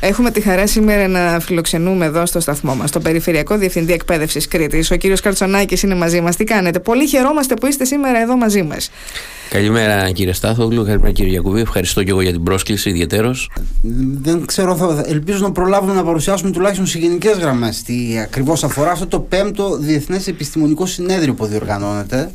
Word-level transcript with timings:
Έχουμε 0.00 0.30
τη 0.30 0.40
χαρά 0.40 0.66
σήμερα 0.66 1.08
να 1.08 1.40
φιλοξενούμε 1.40 2.04
εδώ 2.04 2.26
στο 2.26 2.40
σταθμό 2.40 2.74
μας, 2.74 2.90
τον 2.90 3.02
Περιφερειακό 3.02 3.58
Διευθυντή 3.58 3.92
Εκπαίδευσης 3.92 4.48
Κρήτης. 4.48 4.90
Ο 4.90 4.96
κύριος 4.96 5.20
Καρτσονάκης 5.20 5.82
είναι 5.82 5.94
μαζί 5.94 6.20
μας. 6.20 6.36
Τι 6.36 6.44
κάνετε, 6.44 6.78
Πολύ 6.78 7.06
χαιρόμαστε 7.06 7.54
που 7.54 7.66
είστε 7.66 7.84
σήμερα 7.84 8.20
εδώ 8.22 8.36
μαζί 8.36 8.62
μας. 8.62 8.90
Καλημέρα 9.50 10.10
κύριε 10.10 10.32
Στάθογλου, 10.32 10.84
καλημέρα 10.84 11.12
κύριε 11.12 11.30
Γιακουβή. 11.30 11.60
Ευχαριστώ 11.60 12.02
και 12.02 12.10
εγώ 12.10 12.20
για 12.20 12.32
την 12.32 12.42
πρόσκληση 12.42 12.88
ιδιαίτερω. 12.88 13.34
Δεν 14.22 14.46
ξέρω, 14.46 14.76
θα, 14.76 15.04
ελπίζω 15.06 15.38
να 15.38 15.52
προλάβουμε 15.52 15.94
να 15.94 16.04
παρουσιάσουμε 16.04 16.50
τουλάχιστον 16.50 16.86
σε 16.86 16.98
γενικές 16.98 17.36
γραμμές 17.36 17.82
τι 17.82 18.18
ακριβώς 18.22 18.64
αφορά 18.64 18.90
αυτό 18.90 19.06
το 19.06 19.20
πέμπτο 19.20 19.76
Διεθνές 19.76 20.26
Επιστημονικό 20.26 20.86
Συνέδριο 20.86 21.34
που 21.34 21.46
διοργανώνεται. 21.46 22.30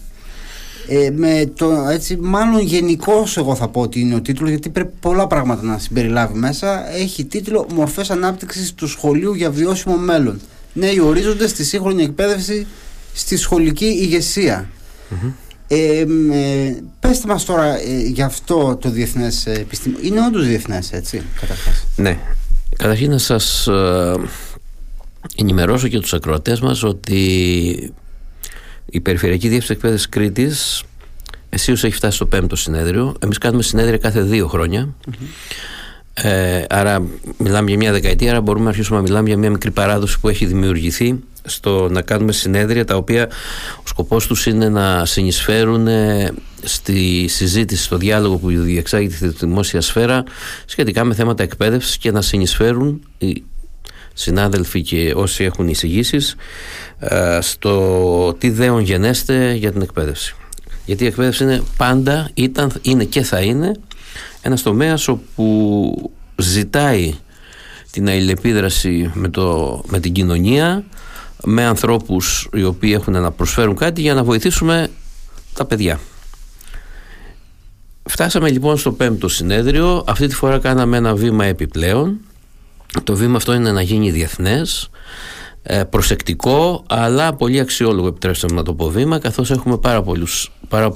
Ε, 0.87 1.09
με 1.09 1.51
το, 1.55 1.71
έτσι, 1.71 2.17
μάλλον 2.21 2.61
γενικό 2.61 3.27
εγώ 3.37 3.55
θα 3.55 3.67
πω 3.67 3.81
ότι 3.81 3.99
είναι 3.99 4.15
ο 4.15 4.21
τίτλος 4.21 4.49
γιατί 4.49 4.69
πρέπει 4.69 4.93
πολλά 4.99 5.27
πράγματα 5.27 5.63
να 5.63 5.77
συμπεριλάβει 5.77 6.37
μέσα. 6.37 6.95
Έχει 6.95 7.25
τίτλο 7.25 7.67
«Μορφές 7.73 8.09
ανάπτυξης 8.09 8.73
του 8.73 8.87
σχολείου 8.87 9.33
για 9.33 9.51
βιώσιμο 9.51 9.97
μέλλον» 9.97 10.39
νέοι 10.73 10.99
ορίζοντες 10.99 11.49
στη 11.49 11.63
σύγχρονη 11.63 12.03
εκπαίδευση 12.03 12.67
στη 13.13 13.37
σχολική 13.37 13.85
ηγεσία. 13.85 14.69
Ε, 15.67 15.99
ε, 16.31 16.75
πέστε 16.99 17.27
μας 17.27 17.45
τώρα 17.45 17.79
ε, 17.79 18.01
για 18.05 18.25
αυτό 18.25 18.75
το 18.81 18.89
διεθνές 18.89 19.45
επιστήμο 19.45 19.97
είναι 20.01 20.25
όντως 20.25 20.47
διεθνές 20.47 20.91
έτσι 20.91 21.21
καταρχάς; 21.39 21.85
Ναι, 21.95 22.19
καταρχήν 22.77 23.11
να 23.11 23.17
σας 23.17 23.67
ε, 23.67 24.15
ενημερώσω 25.35 25.87
και 25.87 25.99
τους 25.99 26.13
ακροατές 26.13 26.59
μας 26.59 26.83
ότι 26.83 27.93
η 28.85 28.99
Περιφερειακή 28.99 29.47
Διεύθυνση 29.47 29.73
Εκπαίδευσης 29.73 30.09
Κρήτης 30.09 30.83
εσείω 31.49 31.73
έχει 31.73 31.91
φτάσει 31.91 32.15
στο 32.15 32.25
πέμπτο 32.25 32.55
συνέδριο. 32.55 33.15
Εμείς 33.19 33.37
κάνουμε 33.37 33.63
συνέδρια 33.63 33.97
κάθε 33.97 34.21
δύο 34.21 34.51
Ε, 36.13 36.63
άρα 36.69 37.03
μιλάμε 37.37 37.69
για 37.69 37.77
μια 37.77 37.91
δεκαετία, 37.91 38.31
άρα 38.31 38.41
μπορούμε 38.41 38.63
να 38.63 38.69
αρχίσουμε 38.69 38.97
να 38.97 39.03
μιλάμε 39.03 39.27
για 39.27 39.37
μια 39.37 39.49
μικρή 39.49 39.71
παράδοση 39.71 40.19
που 40.19 40.29
έχει 40.29 40.45
δημιουργηθεί 40.45 41.19
στο 41.43 41.87
να 41.89 42.01
κάνουμε 42.01 42.31
συνέδρια 42.31 42.85
τα 42.85 42.95
οποία 42.95 43.29
ο 43.77 43.87
σκοπός 43.87 44.27
τους 44.27 44.45
είναι 44.45 44.69
να 44.69 45.05
συνεισφέρουν 45.05 45.87
ε, 45.87 46.33
στη 46.63 47.25
συζήτηση, 47.27 47.83
στο 47.83 47.97
διάλογο 47.97 48.37
που 48.37 48.49
διεξάγεται 48.49 49.15
στη 49.15 49.45
δημόσια 49.45 49.81
σφαίρα 49.81 50.23
σχετικά 50.65 51.03
με 51.03 51.13
θέματα 51.13 51.43
εκπαίδευσης 51.43 51.97
και 51.97 52.11
να 52.11 52.21
συνεισφέρουν 52.21 53.01
συνάδελφοι 54.13 54.81
και 54.81 55.13
όσοι 55.15 55.43
έχουν 55.43 55.67
εισηγήσεις 55.67 56.35
ε, 56.99 57.37
στο 57.41 58.35
τι 58.37 58.49
δέον 58.49 58.81
γενέστε 58.81 59.53
για 59.53 59.71
την 59.71 59.81
εκπαίδευση. 59.81 60.35
Γιατί 60.85 61.03
η 61.03 61.07
εκπαίδευση 61.07 61.43
είναι 61.43 61.61
πάντα, 61.77 62.29
ήταν, 62.33 62.71
είναι 62.81 63.03
και 63.03 63.23
θα 63.23 63.39
είναι 63.39 63.71
ένας 64.41 64.61
τομέας 64.61 65.07
όπου 65.07 66.11
ζητάει 66.35 67.13
την 67.91 68.09
αλληλεπίδραση 68.09 69.11
με, 69.13 69.29
το, 69.29 69.81
με 69.87 69.99
την 69.99 70.11
κοινωνία 70.11 70.83
με 71.43 71.63
ανθρώπους 71.63 72.49
οι 72.53 72.63
οποίοι 72.63 72.91
έχουν 72.95 73.13
να 73.13 73.31
προσφέρουν 73.31 73.75
κάτι 73.75 74.01
για 74.01 74.13
να 74.13 74.23
βοηθήσουμε 74.23 74.89
τα 75.53 75.65
παιδιά. 75.65 75.99
Φτάσαμε 78.03 78.49
λοιπόν 78.49 78.77
στο 78.77 78.91
πέμπτο 78.91 79.27
συνέδριο. 79.27 80.03
Αυτή 80.07 80.27
τη 80.27 80.35
φορά 80.35 80.59
κάναμε 80.59 80.97
ένα 80.97 81.15
βήμα 81.15 81.45
επιπλέον 81.45 82.19
το 83.03 83.15
βήμα 83.15 83.35
αυτό 83.35 83.53
είναι 83.53 83.71
να 83.71 83.81
γίνει 83.81 84.11
διεθνές, 84.11 84.89
ε, 85.63 85.83
προσεκτικό 85.83 86.83
αλλά 86.89 87.33
πολύ 87.35 87.59
αξιόλογο 87.59 88.07
επιτρέψτε 88.07 88.53
να 88.53 88.63
το 88.63 88.73
πω 88.73 88.89
βήμα 88.89 89.19
καθώς 89.19 89.51
έχουμε 89.51 89.77
πάρα, 89.77 90.01
πολλούς, 90.01 90.51
πάρα 90.67 90.93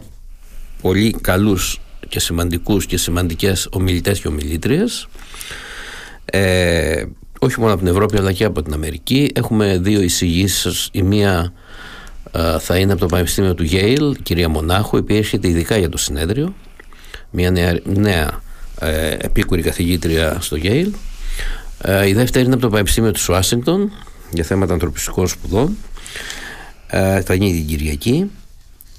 πολύ 0.81 1.16
καλούς 1.22 1.81
και 2.08 2.20
σημαντικούς 2.20 2.86
και 2.86 2.98
σημαντικές 2.98 3.67
ομιλητές 3.72 4.20
και 4.20 4.28
ομιλήτριες 4.28 5.08
ε, 6.26 7.06
όχι 7.39 7.59
μόνο 7.59 7.73
από 7.73 7.81
την 7.84 7.92
Ευρώπη 7.92 8.17
αλλά 8.17 8.32
και 8.32 8.44
από 8.44 8.61
την 8.61 8.73
Αμερική. 8.73 9.32
Έχουμε 9.36 9.78
δύο 9.78 10.02
εισηγήσεις. 10.02 10.89
η 10.92 11.02
μία 11.02 11.54
ε, 12.32 12.59
θα 12.59 12.78
είναι 12.78 12.92
από 12.92 13.02
το 13.02 13.08
Πανεπιστήμιο 13.08 13.54
του 13.54 13.67
Yale 13.72 14.11
κυρία 14.23 14.50
Μονάχου 14.50 14.95
η 14.95 14.99
οποία 14.99 15.17
έρχεται 15.17 15.48
ειδικά 15.48 15.77
για 15.77 15.89
το 15.89 15.98
συνέδριο. 15.98 16.54
Μια 17.30 17.52
νέα, 17.52 17.80
νέα 17.83 18.42
ε, 18.80 19.16
επίκουρη 19.20 19.61
καθηγήτρια 19.61 20.38
στο 20.42 20.58
Yale 20.61 20.92
ε, 21.82 22.08
η 22.08 22.14
δεύτερη 22.14 22.45
είναι 22.45 22.54
από 22.54 22.64
το 22.64 22.70
Πανεπιστήμιο 22.70 23.11
του 23.11 23.20
Ουάσιγκτον 23.30 23.92
για 24.32 24.43
θέματα 24.43 24.73
ανθρωπιστικών 24.73 25.27
σπουδών. 25.27 25.77
Ε, 26.88 27.21
θα 27.21 27.33
γίνει 27.33 27.54
την 27.54 27.67
Κυριακή. 27.67 28.32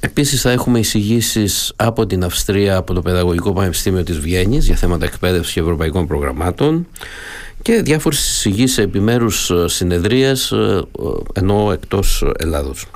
Επίσης 0.00 0.40
θα 0.40 0.50
έχουμε 0.50 0.78
εισηγήσεις 0.78 1.72
από 1.76 2.06
την 2.06 2.24
Αυστρία, 2.24 2.76
από 2.76 2.94
το 2.94 3.02
Παιδαγωγικό 3.02 3.52
Πανεπιστήμιο 3.52 4.02
της 4.02 4.18
Βιέννης 4.18 4.66
για 4.66 4.76
θέματα 4.76 5.04
εκπαίδευσης 5.04 5.52
και 5.52 5.60
ευρωπαϊκών 5.60 6.06
προγραμμάτων 6.06 6.86
και 7.62 7.82
διάφορες 7.82 8.18
εισηγήσεις 8.18 8.74
σε 8.74 8.82
επιμέρους 8.82 9.50
ε, 9.50 9.68
συνεδρίες 9.68 10.52
ενώ 11.32 11.72
εκτός 11.72 12.24
Ελλάδος. 12.38 12.86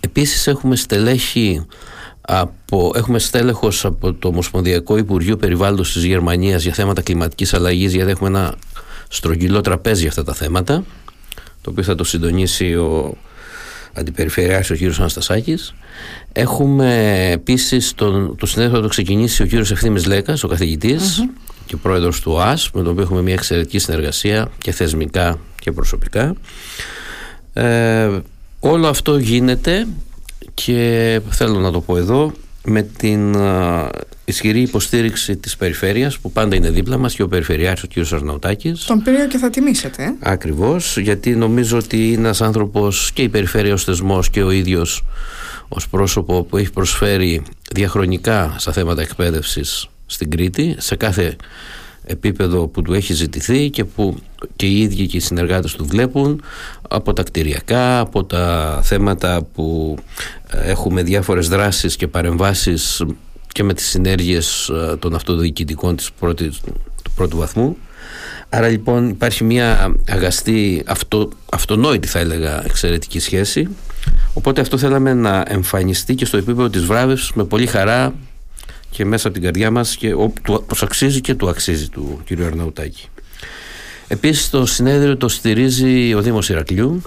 Επίσης 0.00 0.46
έχουμε 0.46 0.76
στελέχη 0.76 1.66
από, 2.30 2.92
έχουμε 2.94 3.18
στέλεχος 3.18 3.84
από 3.84 4.12
το 4.12 4.28
Ομοσπονδιακό 4.28 4.96
Υπουργείο 4.96 5.36
Περιβάλλοντος 5.36 5.92
της 5.92 6.04
Γερμανίας 6.04 6.62
για 6.62 6.72
θέματα 6.72 7.02
κλιματικής 7.02 7.54
αλλαγής 7.54 7.94
γιατί 7.94 8.10
έχουμε 8.10 8.28
ένα 8.28 8.54
στρογγυλό 9.08 9.60
τραπέζι 9.60 10.00
για 10.00 10.08
αυτά 10.08 10.24
τα 10.24 10.34
θέματα 10.34 10.84
το 11.60 11.70
οποίο 11.70 11.82
θα 11.82 11.94
το 11.94 12.04
συντονίσει 12.04 12.74
ο 12.74 13.16
Αντιπεριφερειάρχης 13.92 14.70
ο 14.70 14.74
κύριος 14.74 14.98
Αναστασάκης. 14.98 15.74
Έχουμε 16.32 17.28
επίσης 17.32 17.94
τον, 17.94 18.36
το 18.36 18.46
συνέδριο 18.46 18.76
θα 18.76 18.82
το 18.82 18.88
ξεκινήσει 18.88 19.42
ο 19.42 19.46
κύριος 19.46 19.70
Ευθύμης 19.70 20.06
Λέκας 20.06 20.44
ο 20.44 20.48
καθηγητης 20.48 21.28
και 21.66 21.76
πρόεδρος 21.76 22.20
του 22.20 22.32
ΟΑΣ 22.32 22.70
με 22.74 22.82
τον 22.82 22.90
οποίο 22.90 23.02
έχουμε 23.02 23.22
μια 23.22 23.34
εξαιρετική 23.34 23.78
συνεργασία 23.78 24.50
και 24.58 24.72
θεσμικά 24.72 25.38
και 25.60 25.72
προσωπικά. 25.72 26.34
Ε, 27.52 28.18
όλο 28.60 28.88
αυτό 28.88 29.18
γίνεται 29.18 29.86
και 30.64 31.20
θέλω 31.30 31.58
να 31.58 31.70
το 31.70 31.80
πω 31.80 31.96
εδώ 31.96 32.32
με 32.64 32.82
την 32.82 33.36
ισχυρή 34.24 34.60
υποστήριξη 34.60 35.36
της 35.36 35.56
περιφέρειας 35.56 36.18
που 36.18 36.32
πάντα 36.32 36.56
είναι 36.56 36.70
δίπλα 36.70 36.98
μας 36.98 37.14
και 37.14 37.22
ο 37.22 37.28
Περιφερειάρχης 37.28 37.82
ο 37.82 37.88
κ. 37.94 38.12
Αρναουτάκης 38.12 38.84
Τον 38.84 39.02
πήρε 39.02 39.26
και 39.26 39.38
θα 39.38 39.50
τιμήσετε 39.50 40.02
ε; 40.02 40.14
Ακριβώς 40.20 40.98
γιατί 40.98 41.36
νομίζω 41.36 41.78
ότι 41.78 42.06
είναι 42.08 42.18
ένας 42.18 42.40
άνθρωπος 42.40 43.12
και 43.12 43.22
η 43.22 43.28
περιφέρεια 43.28 43.72
ως 43.72 43.84
θεσμός 43.84 44.30
και 44.30 44.42
ο 44.42 44.50
ίδιος 44.50 45.04
ως 45.68 45.88
πρόσωπο 45.88 46.42
που 46.42 46.56
έχει 46.56 46.70
προσφέρει 46.70 47.42
διαχρονικά 47.72 48.54
στα 48.58 48.72
θέματα 48.72 49.02
εκπαίδευσης 49.02 49.88
στην 50.06 50.30
Κρήτη 50.30 50.74
σε 50.78 50.96
κάθε 50.96 51.36
επίπεδο 52.08 52.66
που 52.66 52.82
του 52.82 52.94
έχει 52.94 53.12
ζητηθεί 53.12 53.70
και 53.70 53.84
που 53.84 54.16
και 54.56 54.66
οι 54.66 54.80
ίδιοι 54.80 55.06
και 55.06 55.16
οι 55.16 55.20
συνεργάτες 55.20 55.72
του 55.72 55.84
βλέπουν 55.84 56.42
από 56.88 57.12
τα 57.12 57.22
κτηριακά, 57.22 58.00
από 58.00 58.24
τα 58.24 58.80
θέματα 58.82 59.46
που 59.54 59.96
ε, 60.50 60.70
έχουμε 60.70 61.02
διάφορες 61.02 61.48
δράσεις 61.48 61.96
και 61.96 62.06
παρεμβάσεις 62.06 63.04
και 63.48 63.62
με 63.62 63.74
τις 63.74 63.88
συνέργειες 63.88 64.68
ε, 64.68 64.96
των 64.96 65.14
αυτοδιοικητικών 65.14 65.96
της 65.96 66.10
πρώτης, 66.12 66.60
του 67.02 67.10
πρώτου 67.14 67.36
βαθμού. 67.36 67.76
Άρα 68.48 68.68
λοιπόν 68.68 69.08
υπάρχει 69.08 69.44
μια 69.44 69.94
αγαστή, 70.08 70.82
αυτο, 70.86 71.28
αυτονόητη 71.52 72.08
θα 72.08 72.18
έλεγα 72.18 72.64
εξαιρετική 72.64 73.18
σχέση 73.18 73.68
οπότε 74.34 74.60
αυτό 74.60 74.78
θέλαμε 74.78 75.14
να 75.14 75.44
εμφανιστεί 75.48 76.14
και 76.14 76.24
στο 76.24 76.36
επίπεδο 76.36 76.68
της 76.68 76.84
βράβευσης 76.84 77.32
με 77.32 77.44
πολύ 77.44 77.66
χαρά 77.66 78.14
και 78.90 79.04
μέσα 79.04 79.28
από 79.28 79.36
την 79.36 79.44
καρδιά 79.44 79.70
μας 79.70 79.96
και 79.96 80.12
όπως 80.12 80.82
αξίζει 80.82 81.20
και 81.20 81.34
του 81.34 81.48
αξίζει 81.48 81.88
του 81.88 82.22
κ. 82.24 82.40
Αρναουτάκη. 82.40 83.08
Επίσης 84.08 84.50
το 84.50 84.66
συνέδριο 84.66 85.16
το 85.16 85.28
στηρίζει 85.28 86.14
ο 86.14 86.22
Δήμος 86.22 86.48
Ηρακλείου 86.48 87.02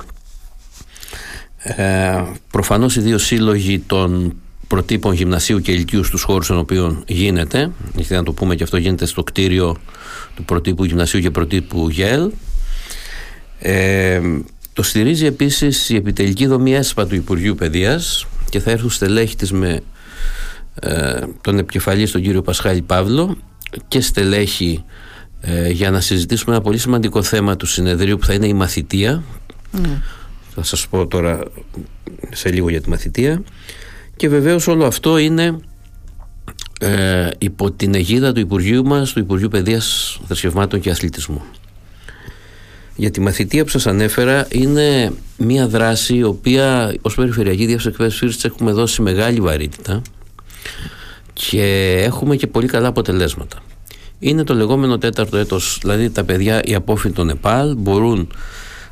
ε, 1.63 2.23
προφανώς 2.51 2.95
οι 2.95 3.01
δύο 3.01 3.17
σύλλογοι 3.17 3.79
των 3.79 4.33
προτύπων 4.67 5.13
γυμνασίου 5.13 5.59
και 5.59 5.71
ηλικίου 5.71 6.03
στους 6.03 6.23
χώρους 6.23 6.47
των 6.47 6.57
οποίων 6.57 7.03
γίνεται 7.07 7.71
γιατί 7.95 8.13
να 8.13 8.23
το 8.23 8.33
πούμε 8.33 8.55
και 8.55 8.63
αυτό 8.63 8.77
γίνεται 8.77 9.05
στο 9.05 9.23
κτίριο 9.23 9.77
του 10.35 10.45
προτύπου 10.45 10.83
γυμνασίου 10.83 11.19
και 11.19 11.31
προτύπου 11.31 11.89
ΓΕΛ 11.89 12.31
ε, 13.59 14.21
το 14.73 14.83
στηρίζει 14.83 15.25
επίσης 15.25 15.89
η 15.89 15.95
επιτελική 15.95 16.45
δομή 16.45 16.73
ΕΣΠΑ 16.73 17.07
του 17.07 17.15
Υπουργείου 17.15 17.55
Παιδείας 17.55 18.27
και 18.49 18.59
θα 18.59 18.71
έρθουν 18.71 18.89
στελέχη 18.89 19.35
της 19.35 19.51
με 19.51 19.69
ε, 19.69 19.81
τον 21.41 21.57
επικεφαλής 21.57 22.11
τον 22.11 22.21
κύριο 22.21 22.41
Πασχάλη 22.41 22.81
Παύλο 22.81 23.37
και 23.87 24.01
στελέχη 24.01 24.83
ε, 25.41 25.69
για 25.69 25.91
να 25.91 26.01
συζητήσουμε 26.01 26.55
ένα 26.55 26.63
πολύ 26.63 26.77
σημαντικό 26.77 27.23
θέμα 27.23 27.55
του 27.55 27.65
συνεδρίου 27.65 28.17
που 28.17 28.25
θα 28.25 28.33
είναι 28.33 28.47
η 28.47 28.53
μαθητεία. 28.53 29.23
Ναι. 29.71 30.01
θα 30.55 30.63
σας 30.63 30.87
πω 30.87 31.07
τώρα 31.07 31.43
σε 32.31 32.51
λίγο 32.51 32.69
για 32.69 32.81
τη 32.81 32.89
μαθητεία. 32.89 33.43
Και 34.15 34.29
βεβαίως 34.29 34.67
όλο 34.67 34.85
αυτό 34.85 35.17
είναι 35.17 35.59
ε, 36.79 37.29
υπό 37.37 37.71
την 37.71 37.95
αιγίδα 37.95 38.33
του 38.33 38.39
Υπουργείου 38.39 38.85
μας 38.85 39.13
του 39.13 39.19
Υπουργείου 39.19 39.47
Παιδείας 39.47 40.19
Θρησκευμάτων 40.27 40.79
και 40.79 40.89
Αθλητισμού. 40.89 41.41
Για 42.95 43.11
τη 43.11 43.21
μαθητεία 43.21 43.63
που 43.63 43.69
σας 43.69 43.87
ανέφερα 43.87 44.47
είναι 44.51 45.13
μια 45.37 45.67
δράση 45.67 46.15
η 46.15 46.23
οποία 46.23 46.95
ως 47.01 47.15
Περιφερειακή 47.15 47.65
Διεύθυνση 47.65 47.87
Εκπαίδευσης 47.87 48.43
έχουμε 48.43 48.71
δώσει 48.71 49.01
μεγάλη 49.01 49.39
βαρύτητα 49.39 50.01
και 51.33 51.95
έχουμε 52.05 52.35
και 52.35 52.47
πολύ 52.47 52.67
καλά 52.67 52.87
αποτελέσματα. 52.87 53.57
είναι 54.19 54.43
το 54.43 54.53
λεγόμενο 54.53 54.97
τέταρτο 54.97 55.37
έτος. 55.37 55.77
Δηλαδή 55.81 56.09
τα 56.09 56.23
παιδιά, 56.23 56.61
οι 56.63 56.73
απόφοιτοι 56.75 57.13
των 57.13 57.29
ΕΠΑΛ 57.29 57.75
μπορούν 57.75 58.29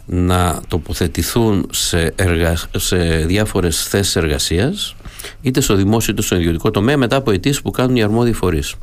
να 0.05 0.61
τοποθετηθούν 0.67 1.67
σε, 1.71 2.13
εργα... 2.15 2.57
σε 2.77 2.97
διάφορες 3.25 3.83
θέσεις 3.83 4.15
εργασίας 4.15 4.95
είτε 5.41 5.61
στο 5.61 5.75
δημόσιο 5.75 6.13
είτε 6.13 6.21
στο 6.21 6.35
ιδιωτικό 6.35 6.71
τομέα 6.71 6.97
μετά 6.97 7.15
από 7.15 7.31
αιτήσεις 7.31 7.61
που 7.61 7.71
κάνουν 7.71 7.95
οι 7.95 8.03
αρμόδιοι 8.03 8.33
φορείς. 8.33 8.75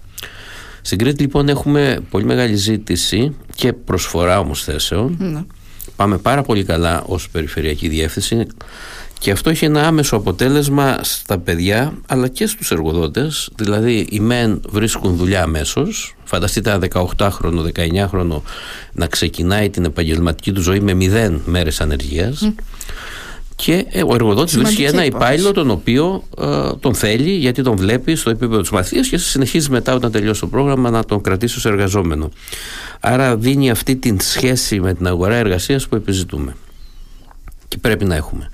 Στην 0.83 0.99
Κρήτη 0.99 1.23
λοιπόν 1.23 1.49
έχουμε 1.49 1.99
πολύ 2.11 2.25
μεγάλη 2.25 2.55
ζήτηση 2.55 3.37
και 3.55 3.73
προσφορά 3.73 4.39
όμως 4.39 4.63
θέσεων. 4.63 5.17
Ναι. 5.19 5.45
Πάμε 5.97 6.19
πάρα 6.19 6.43
πολύ 6.43 6.65
καλά 6.65 7.03
ως 7.07 7.29
περιφερειακή 7.29 7.89
διεύθυνση 7.89 8.47
και 9.19 9.31
αυτό 9.31 9.51
έχει 9.51 9.65
ένα 9.65 9.87
άμεσο 9.87 10.17
αποτέλεσμα 10.17 10.99
στα 11.03 11.39
παιδιά 11.39 11.93
αλλά 12.07 12.29
και 12.29 12.47
στους 12.47 12.71
εργοδότες. 12.71 13.51
Δηλαδή 13.57 14.07
οι 14.11 14.21
μεν 14.21 14.61
βρίσκουν 14.69 15.17
δουλειά 15.17 15.43
αμέσως. 15.43 16.15
Φανταστείτε 16.25 16.71
ένα 16.71 16.89
18χρονο, 17.17 17.63
19χρονο 17.75 18.41
να 18.93 19.07
ξεκινάει 19.07 19.71
την 19.71 19.85
επαγγελματική 19.85 20.53
του 20.53 20.61
ζωή 20.61 20.81
με 20.81 20.93
0 21.01 21.41
μέρες 21.45 21.81
ανεργίας 21.81 22.51
και 23.57 23.87
ε, 23.89 24.03
ο 24.03 24.15
εργοδότης 24.15 24.57
βρίσκει 24.59 24.83
ένα 24.83 25.05
υπάλληλο 25.05 25.53
τον 25.53 25.71
οποίο 25.71 26.23
ε, 26.39 26.71
τον 26.81 26.95
θέλει 26.95 27.31
γιατί 27.31 27.63
τον 27.63 27.77
βλέπει 27.77 28.15
στο 28.15 28.31
επίπεδο 28.31 28.61
της 28.61 28.71
μαθίας 28.71 29.09
και 29.09 29.19
συνεχίζει 29.19 29.71
μετά 29.71 29.95
όταν 29.95 30.11
τελειώσει 30.13 30.41
το 30.41 30.47
πρόγραμμα 30.47 30.91
να 30.91 31.05
τον 31.05 31.21
κρατήσει 31.21 31.57
ως 31.57 31.65
εργαζόμενο. 31.65 32.31
Άρα 33.01 33.37
δίνει 33.37 33.71
αυτή 33.71 33.97
τη 33.97 34.25
σχέση 34.25 34.81
με 34.81 34.95
την 34.95 35.07
αγορά 35.07 35.35
εργασίας 35.35 35.89
που 35.89 35.97
επιζητούμε. 35.97 36.57
Και 37.69 37.79
πρέπει 37.79 38.05
να 38.05 38.15
έχουμε. 38.15 38.51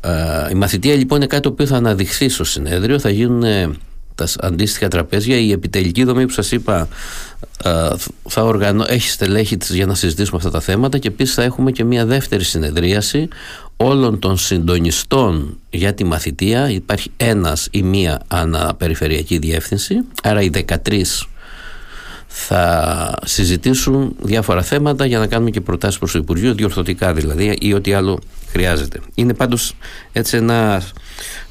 Ε, 0.00 0.10
η 0.50 0.54
μαθητεία 0.54 0.94
λοιπόν 0.94 1.18
είναι 1.18 1.26
κάτι 1.26 1.42
το 1.42 1.48
οποίο 1.48 1.66
θα 1.66 1.76
αναδειχθεί 1.76 2.28
στο 2.28 2.44
συνέδριο, 2.44 2.98
θα 2.98 3.10
γίνουν 3.10 3.42
τα 4.14 4.28
αντίστοιχα 4.40 4.88
τραπέζια. 4.88 5.36
Η 5.36 5.52
επιτελική 5.52 6.04
δομή 6.04 6.26
που 6.26 6.32
σας 6.32 6.52
είπα 6.52 6.88
θα 8.28 8.42
οργανώ, 8.42 8.84
έχει 8.88 9.08
στελέχη 9.08 9.56
της 9.56 9.74
για 9.74 9.86
να 9.86 9.94
συζητήσουμε 9.94 10.36
αυτά 10.36 10.50
τα 10.50 10.60
θέματα 10.60 10.98
και 10.98 11.08
επίσης 11.08 11.34
θα 11.34 11.42
έχουμε 11.42 11.70
και 11.70 11.84
μια 11.84 12.06
δεύτερη 12.06 12.44
συνεδρίαση 12.44 13.28
όλων 13.76 14.18
των 14.18 14.36
συντονιστών 14.36 15.58
για 15.70 15.94
τη 15.94 16.04
μαθητεία 16.04 16.70
υπάρχει 16.70 17.10
ένας 17.16 17.68
ή 17.70 17.82
μία 17.82 18.20
αναπεριφερειακή 18.28 19.38
διεύθυνση 19.38 19.94
άρα 20.22 20.42
οι 20.42 20.50
13 20.68 21.02
θα 22.32 23.14
συζητήσουν 23.24 24.14
διάφορα 24.20 24.62
θέματα 24.62 25.06
για 25.06 25.18
να 25.18 25.26
κάνουμε 25.26 25.50
και 25.50 25.60
προτάσεις 25.60 25.98
προς 25.98 26.12
το 26.12 26.18
Υπουργείο 26.18 26.54
διορθωτικά 26.54 27.12
δηλαδή 27.12 27.58
ή 27.60 27.72
ό,τι 27.72 27.92
άλλο 27.92 28.18
χρειάζεται. 28.48 29.00
Είναι 29.14 29.34
πάντως 29.34 29.74
έτσι 30.12 30.36
ένα 30.36 30.82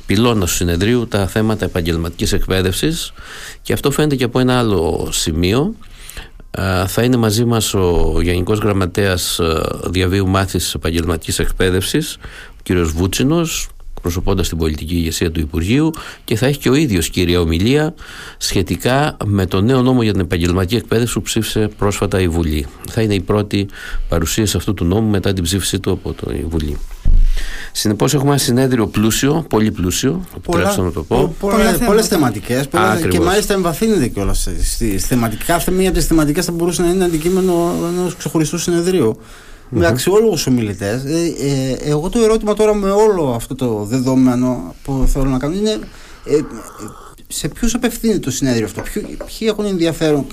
πυλώνας 0.06 0.50
του 0.50 0.56
συνεδρίου 0.56 1.08
τα 1.08 1.28
θέματα 1.28 1.66
επαγγελματικής 1.66 2.34
εκπαίδευσης. 2.34 3.14
Και 3.62 3.74
αυτό 3.74 3.92
φαίνεται 3.92 4.16
και 4.16 4.24
από 4.24 4.40
ένα 4.40 4.60
άλλο 4.60 5.10
σημείο. 5.12 5.76
Θα 6.88 7.04
είναι 7.04 7.18
μαζί 7.18 7.46
μας 7.46 7.74
ο 7.74 8.18
Γενικός 8.22 8.60
Γραμματέας 8.60 9.40
Διαβίου 9.86 10.28
Μάθησης 10.28 10.74
Επαγγελματικής 10.74 11.40
Εκπαίδευσης 11.40 12.18
ο 12.50 12.62
κύριος 12.64 12.92
Βούτσινος 12.92 13.70
προσωπώντας 14.02 14.48
την 14.50 14.58
πολιτική 14.58 14.96
ηγεσία 14.96 15.32
του 15.32 15.40
Υπουργείου 15.40 15.92
και 16.24 16.36
θα 16.36 16.46
έχει 16.46 16.60
και 16.60 16.70
ο 16.70 16.74
ίδιος 16.74 17.10
κυρία 17.10 17.40
ομιλία 17.40 17.94
σχετικά 18.38 19.18
με 19.26 19.46
το 19.46 19.62
νέο 19.62 19.82
νόμο 19.82 20.04
για 20.04 20.12
την 20.12 20.22
επαγγελματική 20.22 20.76
εκπαίδευση 20.76 21.14
που 21.14 21.22
ψήφισε 21.22 21.70
πρόσφατα 21.78 22.22
η 22.22 22.28
Βουλή. 22.28 22.66
Θα 22.90 23.02
είναι 23.02 23.14
η 23.14 23.22
πρώτη 23.22 23.68
παρουσίαση 24.10 24.58
αυτού 24.58 24.74
του 24.74 24.86
νόμου 24.86 25.10
μετά 25.10 25.34
την 25.34 25.44
ψήφιση 25.44 25.80
του 25.80 25.92
από 25.92 26.14
τη 26.14 26.46
Βουλή. 26.50 26.78
Συνεπώς, 27.72 28.14
έχουμε 28.14 28.30
ένα 28.30 28.40
συνέδριο 28.40 28.88
πλούσιο, 28.88 29.46
πολύ 29.50 29.72
πλούσιο. 29.72 30.26
Επιτρέψτε 30.38 30.82
να 30.82 30.92
το 30.92 31.04
πω. 31.04 31.36
Πολλές 31.86 32.08
θεματικές. 32.08 32.68
Και 33.10 33.20
μάλιστα 33.20 33.54
εμβαθύνεται 33.54 34.08
κιόλας 34.08 34.48
στι 34.64 34.98
θεματικά. 34.98 35.44
Κάθε 35.46 35.72
μία 35.72 35.90
από 35.90 35.98
τις 35.98 36.08
θεματικές 36.08 36.46
θα 36.46 36.52
μπορούσε 36.52 36.82
να 36.82 36.90
είναι 36.90 37.04
αντικείμενο 37.04 37.76
ενός 37.98 38.16
ξεχωριστού 38.16 38.58
συνεδρίου. 38.58 39.20
Mm-hmm. 39.72 39.78
Με 39.78 39.88
αξιόλογους 39.88 40.48
ομιλητές. 40.48 41.04
Ε, 41.04 41.34
ε, 41.40 41.90
εγώ 41.90 42.10
το 42.10 42.20
ερώτημα 42.20 42.54
τώρα 42.54 42.74
με 42.74 42.92
όλο 42.92 43.34
αυτό 43.34 43.56
το 43.56 43.84
δεδομένο 43.84 44.76
που 44.84 45.06
θέλω 45.08 45.26
να 45.26 45.38
κάνω 45.38 45.56
είναι 45.56 45.80
ε, 46.26 46.40
σε 47.28 47.48
ποιους 47.48 47.74
απευθύνεται 47.74 48.20
το 48.20 48.32
συνέδριο 48.32 48.66
αυτό, 48.66 48.82
ποιοι, 48.82 49.04
ποιοι 49.04 49.48
έχουν 49.52 49.66
ενδιαφέρον; 49.66 50.26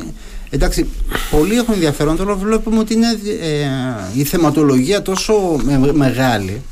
Εντάξει, 0.50 0.88
πολλοί 1.30 1.54
έχουν 1.54 1.74
ενδιαφέρον, 1.74 2.16
τώρα 2.16 2.34
βλέπουμε 2.34 2.78
ότι 2.78 2.94
είναι 2.94 3.18
ε, 3.40 3.66
η 4.14 4.24
θεματολογία 4.24 5.02
τόσο 5.02 5.60
μεγάλη 5.92 6.62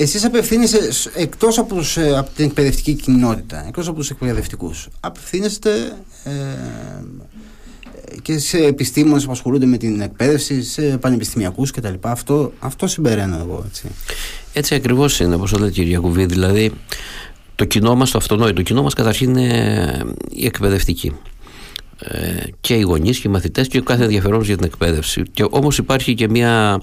εσείς 0.00 0.24
απευθύνεστε 0.24 0.78
εκτός 1.14 1.58
από, 1.58 1.74
τους, 1.74 1.96
ε, 1.96 2.16
από 2.16 2.30
την 2.36 2.44
εκπαιδευτική 2.44 2.94
κοινότητα, 2.94 3.64
εκτός 3.66 3.88
από 3.88 3.96
τους 3.96 4.10
εκπαιδευτικούς, 4.10 4.88
απευθύνεστε 5.00 5.70
ε, 6.24 6.30
και 8.22 8.38
σε 8.38 8.58
επιστήμονες 8.58 9.24
που 9.24 9.32
ασχολούνται 9.32 9.66
με 9.66 9.76
την 9.76 10.00
εκπαίδευση, 10.00 10.62
σε 10.62 10.82
πανεπιστημιακούς 10.82 11.70
κτλ. 11.70 11.94
Αυτό, 12.00 12.52
αυτό 12.58 12.86
συμπεραίνω 12.86 13.36
εγώ. 13.36 13.64
Έτσι, 13.66 13.88
έτσι 14.52 14.74
ακριβώς 14.74 15.20
είναι, 15.20 15.34
όπως 15.34 15.52
λέτε 15.52 15.70
κύριε 15.70 15.98
Κουβί, 15.98 16.26
δηλαδή 16.26 16.72
το 17.54 17.64
κοινό 17.64 17.94
μας, 17.94 18.10
το 18.10 18.18
αυτονόητο, 18.18 18.54
το 18.54 18.62
κοινό 18.62 18.82
μας 18.82 18.94
καταρχήν 18.94 19.36
είναι 19.36 20.04
η 20.30 20.46
εκπαιδευτική 20.46 21.12
ε, 21.98 22.42
και 22.60 22.74
οι 22.74 22.80
γονείς 22.80 23.18
και 23.18 23.28
οι 23.28 23.30
μαθητές 23.30 23.68
και 23.68 23.78
ο 23.78 23.82
κάθε 23.82 24.02
ενδιαφερόμενος 24.02 24.46
για 24.46 24.56
την 24.56 24.66
εκπαίδευση 24.66 25.22
και 25.32 25.46
όμως 25.50 25.78
υπάρχει 25.78 26.14
και 26.14 26.28
μια 26.28 26.80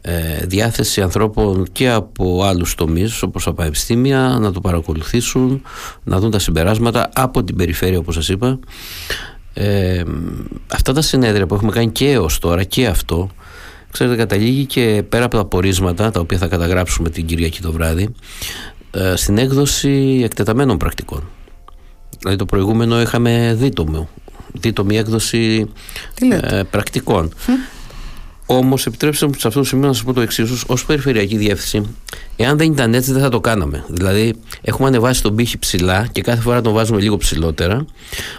ε, 0.00 0.46
διάθεση 0.46 1.00
ανθρώπων 1.00 1.66
και 1.72 1.90
από 1.90 2.42
άλλους 2.44 2.74
τομείς 2.74 3.22
όπως 3.22 3.44
τα 3.44 3.52
πανεπιστήμια 3.52 4.38
να 4.40 4.52
το 4.52 4.60
παρακολουθήσουν, 4.60 5.62
να 6.04 6.18
δουν 6.18 6.30
τα 6.30 6.38
συμπεράσματα 6.38 7.10
από 7.14 7.44
την 7.44 7.56
περιφέρεια 7.56 7.98
όπως 7.98 8.14
σας 8.14 8.28
είπα. 8.28 8.58
Ε, 9.58 10.02
αυτά 10.72 10.92
τα 10.92 11.02
συνέδρια 11.02 11.46
που 11.46 11.54
έχουμε 11.54 11.72
κάνει 11.72 11.90
και 11.90 12.10
έως 12.10 12.38
τώρα 12.38 12.64
και 12.64 12.86
αυτό 12.86 13.30
ξέρετε 13.90 14.16
καταλήγει 14.16 14.64
και 14.64 15.02
πέρα 15.08 15.24
από 15.24 15.36
τα 15.36 15.44
πορίσματα 15.44 16.10
τα 16.10 16.20
οποία 16.20 16.38
θα 16.38 16.46
καταγράψουμε 16.46 17.10
την 17.10 17.26
Κυριακή 17.26 17.60
το 17.60 17.72
βράδυ 17.72 18.14
ε, 18.90 19.16
στην 19.16 19.38
έκδοση 19.38 20.20
εκτεταμένων 20.24 20.76
πρακτικών. 20.76 21.22
Δηλαδή 22.18 22.38
το 22.38 22.44
προηγούμενο 22.44 23.00
είχαμε 23.00 23.54
δίτομο, 23.58 24.08
δίτομη 24.52 24.96
έκδοση 24.96 25.70
ε, 26.30 26.62
πρακτικών. 26.70 27.32
Όμως, 28.46 28.86
επιτρέψτε 28.86 29.26
μου 29.26 29.32
σε 29.38 29.48
αυτό 29.48 29.60
το 29.60 29.66
σημείο 29.66 29.86
να 29.86 29.92
σας 29.92 30.04
πω 30.04 30.12
το 30.12 30.20
εξής: 30.20 30.62
Ω 30.66 30.74
περιφερειακή 30.86 31.36
διεύθυνση, 31.36 31.94
εάν 32.36 32.56
δεν 32.56 32.72
ήταν 32.72 32.94
έτσι, 32.94 33.12
δεν 33.12 33.22
θα 33.22 33.28
το 33.28 33.40
κάναμε. 33.40 33.84
Δηλαδή, 33.88 34.34
έχουμε 34.62 34.88
ανεβάσει 34.88 35.22
τον 35.22 35.34
πύχη 35.34 35.58
ψηλά 35.58 36.08
και 36.12 36.20
κάθε 36.20 36.40
φορά 36.40 36.60
τον 36.60 36.72
βάζουμε 36.72 37.00
λίγο 37.00 37.16
ψηλότερα. 37.16 37.86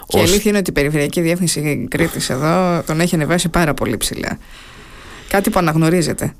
Και 0.07 0.18
η 0.18 0.21
αλήθεια 0.21 0.44
είναι 0.45 0.57
ότι 0.57 0.69
η 0.69 0.74
περιφερειακή 0.74 1.21
διεύθυνση 1.21 1.88
Κρήτης 1.89 2.30
εδώ 2.30 2.83
τον 2.86 3.00
έχει 3.00 3.15
ανεβάσει 3.15 3.50
πάρα 3.50 3.74
πολύ 3.74 3.98
ψηλά. 3.98 4.39
Κάτι 5.30 5.50
που 5.50 5.59
αναγνωρίζεται, 5.59 6.34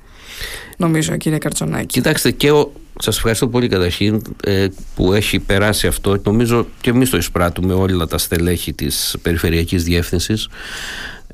νομίζω, 0.78 1.18
κύριε 1.18 1.38
Καρτσονάκη. 1.38 1.86
Κοιτάξτε, 1.86 2.32
και 2.32 2.52
ο... 2.52 2.72
Σας 3.00 3.16
ευχαριστώ 3.18 3.48
πολύ 3.48 3.68
καταρχήν 3.68 4.22
ε, 4.44 4.68
που 4.96 5.14
έχει 5.14 5.40
περάσει 5.40 5.88
αυτό. 5.88 6.22
Νομίζω 6.24 6.68
και 6.82 6.90
εμείς 6.90 7.10
το 7.10 7.18
εισπράττουμε 7.18 7.74
όλα 7.74 8.08
τα 8.08 8.18
στελέχη 8.18 8.74
της 8.74 9.16
Περιφερειακής 9.22 9.84
Διεύθυνσης. 9.84 10.48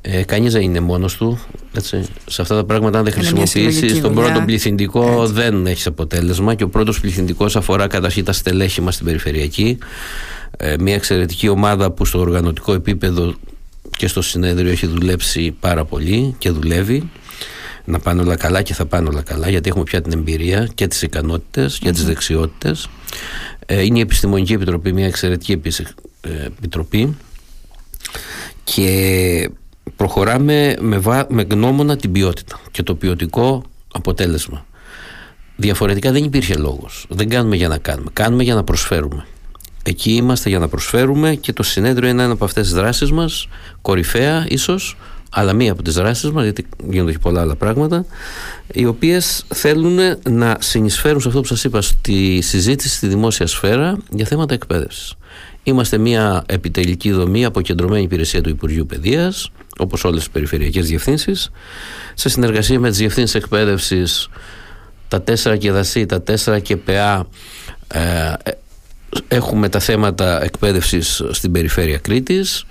Ε, 0.01 0.23
Κανείς 0.23 0.53
δεν 0.53 0.61
είναι 0.61 0.79
μόνος 0.79 1.17
του. 1.17 1.39
Έτσι. 1.73 2.05
Σε 2.25 2.41
αυτά 2.41 2.55
τα 2.55 2.63
πράγματα, 2.63 2.97
αν 2.97 3.03
δεν 3.03 3.13
χρησιμοποιήσεις 3.13 4.01
τον 4.01 4.13
πρώτο 4.13 4.41
πληθυντικό, 4.45 5.21
έτσι. 5.21 5.33
δεν 5.33 5.65
έχεις 5.67 5.87
αποτέλεσμα. 5.87 6.55
Και 6.55 6.63
ο 6.63 6.69
πρώτος 6.69 6.99
πληθυντικός 6.99 7.55
αφορά 7.55 7.87
καταρχήν 7.87 8.25
τα 8.25 8.33
στελέχη 8.33 8.81
μας 8.81 8.93
στην 8.93 9.05
περιφερειακή. 9.05 9.77
Ε, 10.57 10.75
μια 10.79 10.95
εξαιρετική 10.95 11.47
ομάδα 11.47 11.91
που 11.91 12.05
στο 12.05 12.19
οργανωτικό 12.19 12.73
επίπεδο 12.73 13.33
και 13.97 14.07
στο 14.07 14.21
συνέδριο 14.21 14.71
έχει 14.71 14.87
δουλέψει 14.87 15.55
πάρα 15.59 15.85
πολύ 15.85 16.35
και 16.37 16.49
δουλεύει 16.49 17.09
να 17.85 17.99
πάνε 17.99 18.21
όλα 18.21 18.35
καλά 18.35 18.61
και 18.61 18.73
θα 18.73 18.85
πάνε 18.85 19.07
όλα 19.07 19.21
καλά 19.21 19.49
γιατί 19.49 19.69
έχουμε 19.69 19.83
πια 19.83 20.01
την 20.01 20.11
εμπειρία 20.11 20.69
και 20.73 20.87
τις 20.87 21.01
ικανότητες 21.01 21.79
και 21.79 21.91
τις 21.91 22.05
δεξιότητες 22.05 22.89
ε, 23.65 23.81
είναι 23.81 23.97
η 23.97 24.01
Επιστημονική 24.01 24.53
Επιτροπή 24.53 24.93
μια 24.93 25.05
εξαιρετική 25.05 25.61
ε, 26.21 26.45
επιτροπή 26.45 27.17
και 28.63 29.49
προχωράμε 29.95 30.75
με, 30.79 30.97
βα... 30.97 31.25
με 31.29 31.45
γνώμονα 31.49 31.95
την 31.95 32.11
ποιότητα 32.11 32.59
και 32.71 32.83
το 32.83 32.95
ποιοτικό 32.95 33.63
αποτέλεσμα. 33.93 34.65
Διαφορετικά 35.55 36.11
δεν 36.11 36.23
υπήρχε 36.23 36.55
λόγος. 36.55 37.05
Δεν 37.09 37.29
κάνουμε 37.29 37.55
για 37.55 37.67
να 37.67 37.77
κάνουμε. 37.77 38.09
Κάνουμε 38.13 38.43
για 38.43 38.55
να 38.55 38.63
προσφέρουμε. 38.63 39.25
Εκεί 39.83 40.11
είμαστε 40.11 40.49
για 40.49 40.59
να 40.59 40.67
προσφέρουμε 40.67 41.35
και 41.35 41.53
το 41.53 41.63
συνέδριο 41.63 42.09
είναι 42.09 42.23
ένα 42.23 42.33
από 42.33 42.45
αυτές 42.45 42.63
τις 42.63 42.73
δράσεις 42.73 43.11
μας, 43.11 43.47
κορυφαία 43.81 44.45
ίσως, 44.49 44.97
αλλά 45.29 45.53
μία 45.53 45.71
από 45.71 45.81
τις 45.81 45.93
δράσεις 45.93 46.31
μας, 46.31 46.43
γιατί 46.43 46.65
γίνονται 46.89 47.11
και 47.11 47.19
πολλά 47.19 47.41
άλλα 47.41 47.55
πράγματα, 47.55 48.05
οι 48.73 48.85
οποίες 48.85 49.45
θέλουν 49.53 49.99
να 50.29 50.57
συνεισφέρουν 50.59 51.21
σε 51.21 51.27
αυτό 51.27 51.41
που 51.41 51.47
σας 51.47 51.63
είπα, 51.63 51.81
στη 51.81 52.41
συζήτηση 52.41 52.95
στη 52.95 53.07
δημόσια 53.07 53.47
σφαίρα 53.47 53.97
για 54.09 54.25
θέματα 54.25 54.53
εκπαίδευσης. 54.53 55.13
Είμαστε 55.63 55.97
μια 55.97 56.43
επιτελική 56.45 57.11
δομή 57.11 57.45
αποκεντρωμένη 57.45 58.03
υπηρεσία 58.03 58.41
του 58.41 58.49
Υπουργείου 58.49 58.85
Παιδείας, 58.85 59.51
όπως 59.77 60.03
όλες 60.03 60.19
τις 60.19 60.29
περιφερειακές 60.29 60.87
διευθύνσεις, 60.87 61.49
σε 62.13 62.29
συνεργασία 62.29 62.79
με 62.79 62.89
τις 62.89 62.97
διευθύνσεις 62.97 63.35
εκπαίδευσης, 63.35 64.29
τα 65.07 65.21
4 65.21 65.57
και 65.57 65.71
δασί, 65.71 66.05
τα 66.05 66.21
4 66.21 66.59
και 66.59 66.77
ΠΑ, 66.77 67.27
ε, 67.87 68.33
έχουμε 69.27 69.69
τα 69.69 69.79
θέματα 69.79 70.43
εκπαίδευσης 70.43 71.23
στην 71.31 71.51
περιφέρεια 71.51 71.97
Κρήτης, 71.97 72.65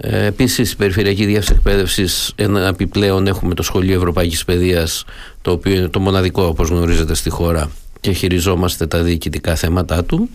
Ε, 0.00 0.24
Επίσης, 0.24 0.72
η 0.72 0.76
Περιφερειακή 0.76 1.24
Διεύθυνση 1.24 1.52
Εκπαίδευσης, 1.52 2.32
ένα 2.36 2.66
επιπλέον 2.66 3.26
έχουμε 3.26 3.54
το 3.54 3.62
Σχολείο 3.62 3.96
Ευρωπαϊκής 3.96 4.44
Παιδείας, 4.44 5.04
το 5.42 5.50
οποίο 5.50 5.74
είναι 5.74 5.88
το 5.88 6.00
μοναδικό, 6.00 6.42
όπως 6.42 6.68
γνωρίζετε, 6.68 7.14
στη 7.14 7.30
χώρα 7.30 7.70
και 8.00 8.12
χειριζόμαστε 8.12 8.86
τα 8.86 9.02
διοικητικά 9.02 9.54
θέματα 9.54 10.04
του 10.04 10.28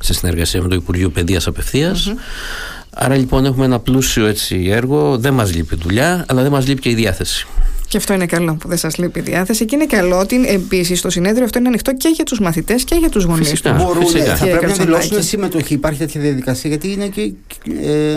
σε 0.00 0.14
συνεργασία 0.14 0.62
με 0.62 0.68
το 0.68 0.74
Υπουργείο 0.74 1.10
Παιδείας 1.10 1.46
Άρα 3.02 3.16
λοιπόν 3.16 3.44
έχουμε 3.44 3.64
ένα 3.64 3.78
πλούσιο 3.78 4.26
έτσι 4.26 4.66
έργο, 4.70 5.18
δεν 5.18 5.34
μας 5.34 5.54
λείπει 5.54 5.76
δουλειά, 5.82 6.24
αλλά 6.28 6.42
δεν 6.42 6.50
μας 6.50 6.66
λείπει 6.66 6.80
και 6.80 6.90
η 6.90 6.94
διάθεση. 6.94 7.46
Και 7.88 7.96
αυτό 7.96 8.12
είναι 8.12 8.26
καλό 8.26 8.54
που 8.54 8.68
δεν 8.68 8.78
σας 8.78 8.96
λείπει 8.98 9.18
η 9.18 9.22
διάθεση. 9.22 9.64
Και 9.64 9.74
είναι 9.74 9.86
καλό 9.86 10.18
ότι 10.18 10.46
επίσης 10.48 11.00
το 11.00 11.10
συνέδριο 11.10 11.44
αυτό 11.44 11.58
είναι 11.58 11.68
ανοιχτό 11.68 11.94
και 11.94 12.08
για 12.14 12.24
τους 12.24 12.40
μαθητές 12.40 12.84
και 12.84 12.94
για 12.94 13.08
τους 13.08 13.24
γονείς. 13.24 13.48
Φυσικά. 13.48 13.72
Μπορούν, 13.72 14.06
φυσικά. 14.06 14.36
θα 14.36 14.44
Και 14.44 14.50
πρέπει 14.50 14.52
να 14.54 14.60
Καρτσονάκη. 14.60 15.02
δηλώσουν 15.06 15.22
συμμετοχή. 15.28 15.74
Υπάρχει 15.74 15.98
τέτοια 15.98 16.20
διαδικασία 16.20 16.70
γιατί 16.70 16.92
είναι 16.92 17.06
και 17.06 17.20
ε, 17.82 18.16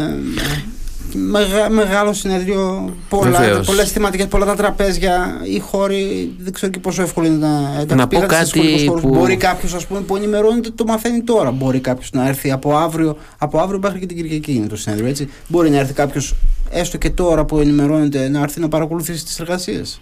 μεγα, 1.18 1.70
μεγάλο 1.70 2.14
συνέδριο. 2.14 2.94
Πολλά, 3.10 3.40
Βεβαίως. 3.40 3.66
πολλές 3.68 3.92
θεματικές, 3.92 4.28
πολλά 4.28 4.46
τα 4.46 4.56
τραπέζια. 4.56 5.42
Οι 5.44 5.60
χώροι 5.60 6.34
δεν 6.40 6.54
ξέρω 6.54 6.72
και 6.72 6.80
πόσο 6.80 7.02
εύκολο 7.02 7.28
είναι 7.28 7.36
να. 7.48 7.72
εντάξει, 7.74 7.96
Να 7.96 8.08
πω 8.08 8.08
πήγατε 8.10 8.34
σε 8.34 8.40
κάτι 8.40 8.48
σχολικούς 8.50 8.86
χώρους. 8.88 9.02
που- 9.02 9.10
Μπορεί 9.10 9.38
κάποιος 9.38 9.86
που 10.08 10.16
ενημερώνεται 10.16 10.70
το 10.70 10.86
μαθαίνει 10.86 11.22
τώρα. 11.22 11.52
Μπορεί 11.52 11.80
κάποιος 11.80 12.10
να 12.14 12.28
έρθει 12.28 12.52
από 12.52 12.78
αύριο. 12.78 13.18
Από 13.38 13.60
αύριο 13.60 13.80
μέχρι 13.84 14.00
και 14.00 14.06
την 14.06 14.18
Κυριακή 14.18 14.54
είναι 14.54 14.68
το 14.68 14.76
συνέδριο. 14.78 15.08
Έτσι. 15.08 15.30
Μπορεί 15.48 15.70
να 15.70 15.78
έρθει 15.78 15.94
κάποιος 15.94 16.36
έστω 16.70 16.98
και 16.98 17.10
τώρα 17.10 17.46
που 17.46 17.60
ενημερώνεται 17.60 18.30
να 18.30 18.40
έρθει 18.42 18.60
να 18.60 18.68
παρακολουθήσει 18.68 19.26
τις 19.26 19.40
εργασίες. 19.40 20.02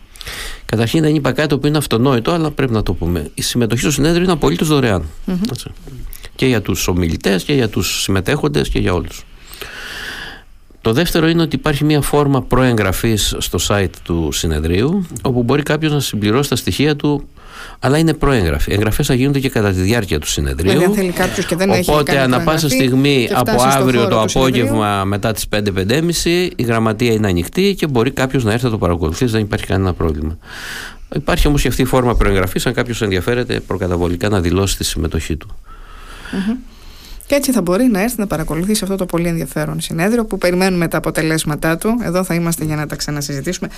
Καταρχήν 0.65 1.01
δεν 1.01 1.15
είπα 1.15 1.31
κάτι 1.31 1.47
το 1.47 1.55
οποίο 1.55 1.69
είναι 1.69 1.77
αυτονόητο, 1.77 2.31
αλλά 2.31 2.51
πρέπει 2.51 2.73
να 2.73 2.83
το 2.83 2.93
πούμε. 2.93 3.29
Η 3.33 3.41
συμμετοχή 3.41 3.81
στο 3.81 3.91
συνέδριο 3.91 4.23
είναι 4.23 4.31
απολύτως 4.31 4.67
δωρεάν. 4.67 5.05
Έτσι. 5.51 5.69
Και 6.35 6.45
για 6.45 6.61
τους 6.61 6.87
ομιλητές 6.87 7.43
και 7.43 7.53
για 7.53 7.69
τους 7.69 8.01
συμμετέχοντες 8.01 8.69
και 8.69 8.79
για 8.79 8.93
όλους. 8.93 9.25
Το 10.81 10.93
δεύτερο 10.93 11.27
είναι 11.27 11.41
ότι 11.41 11.55
υπάρχει 11.55 11.83
μια 11.83 12.01
φόρμα 12.01 12.41
προεγγραφής 12.41 13.35
στο 13.37 13.59
site 13.67 13.95
του 14.03 14.31
συνεδρίου 14.31 15.05
όπου 15.21 15.43
μπορεί 15.43 15.63
κάποιος 15.63 15.91
να 15.91 15.99
συμπληρώσει 15.99 16.49
τα 16.49 16.55
στοιχεία 16.55 16.95
του 16.95 17.27
αλλά 17.79 17.97
είναι 17.97 18.13
προέγγραφη. 18.13 18.71
Εγγραφές 18.73 19.07
θα 19.07 19.13
γίνονται 19.13 19.39
και 19.39 19.49
κατά 19.49 19.71
τη 19.71 19.79
διάρκεια 19.79 20.19
του 20.19 20.27
συνεδρίου. 20.27 20.69
Δηλαδή, 20.69 20.85
αν 20.85 20.93
θέλει 20.93 21.11
κάποιος 21.11 21.45
και 21.45 21.55
δεν 21.55 21.69
έχει. 21.69 21.89
Οπότε 21.89 22.11
κάνει 22.11 22.33
ανα 22.33 22.41
πάσα 22.41 22.67
προεγγραφή 22.67 22.75
στιγμή 22.75 23.25
και 23.27 23.33
από 23.33 23.51
φτάσει 23.51 23.71
στο 23.71 23.79
αύριο 23.79 24.01
χώρο 24.01 24.15
το 24.15 24.21
του 24.21 24.29
συνεδρίου, 24.29 24.63
απόγευμα 24.63 25.03
μετά 25.03 25.31
τις 25.31 25.45
5-5.30 25.55 26.49
η 26.55 26.63
γραμματεία 26.63 27.13
είναι 27.13 27.27
ανοιχτή 27.27 27.75
και 27.77 27.87
μπορεί 27.87 28.11
κάποιος 28.11 28.43
να 28.43 28.51
έρθει 28.51 28.65
να 28.65 28.71
το 28.71 28.77
παρακολουθήσει, 28.77 29.31
δεν 29.31 29.41
υπάρχει 29.41 29.65
κανένα 29.65 29.93
πρόβλημα. 29.93 30.37
Υπάρχει 31.15 31.47
όμως 31.47 31.61
και 31.61 31.67
αυτή 31.67 31.81
η 31.81 31.85
φόρμα 31.85 32.15
προεγγραφής 32.15 32.65
αν 32.65 32.73
κάποιος 32.73 33.01
ενδιαφέρεται 33.01 33.59
προκαταβολικά 33.59 34.29
να 34.29 34.39
δηλώσει 34.39 34.77
τη 34.77 34.83
συμμετοχή 34.83 35.35
του. 35.35 35.47
Και 37.31 37.37
έτσι 37.37 37.51
θα 37.51 37.61
μπορεί 37.61 37.83
να 37.83 38.01
έρθει 38.01 38.19
να 38.19 38.27
παρακολουθήσει 38.27 38.83
αυτό 38.83 38.95
το 38.95 39.05
πολύ 39.05 39.27
ενδιαφέρον 39.27 39.81
συνέδριο 39.81 40.25
που 40.25 40.37
περιμένουμε 40.37 40.87
τα 40.87 40.97
αποτελέσματά 40.97 41.77
του. 41.77 41.99
Εδώ 42.03 42.23
θα 42.23 42.33
είμαστε 42.33 42.65
για 42.65 42.75
να 42.75 42.87
τα 42.87 42.95
ξανασυζητήσουμε. 42.95 43.69